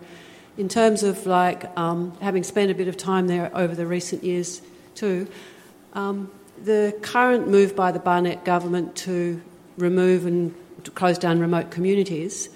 in 0.56 0.68
terms 0.68 1.02
of 1.02 1.26
like 1.26 1.66
um, 1.78 2.16
having 2.20 2.42
spent 2.42 2.70
a 2.70 2.74
bit 2.74 2.88
of 2.88 2.96
time 2.96 3.26
there 3.26 3.50
over 3.54 3.74
the 3.74 3.86
recent 3.86 4.24
years 4.24 4.62
too, 4.94 5.28
um, 5.92 6.30
the 6.62 6.96
current 7.02 7.48
move 7.48 7.76
by 7.76 7.92
the 7.92 7.98
Barnett 7.98 8.44
government 8.44 8.96
to 8.96 9.40
remove 9.76 10.26
and 10.26 10.54
close 10.94 11.18
down 11.18 11.38
remote 11.40 11.70
communities 11.70 12.48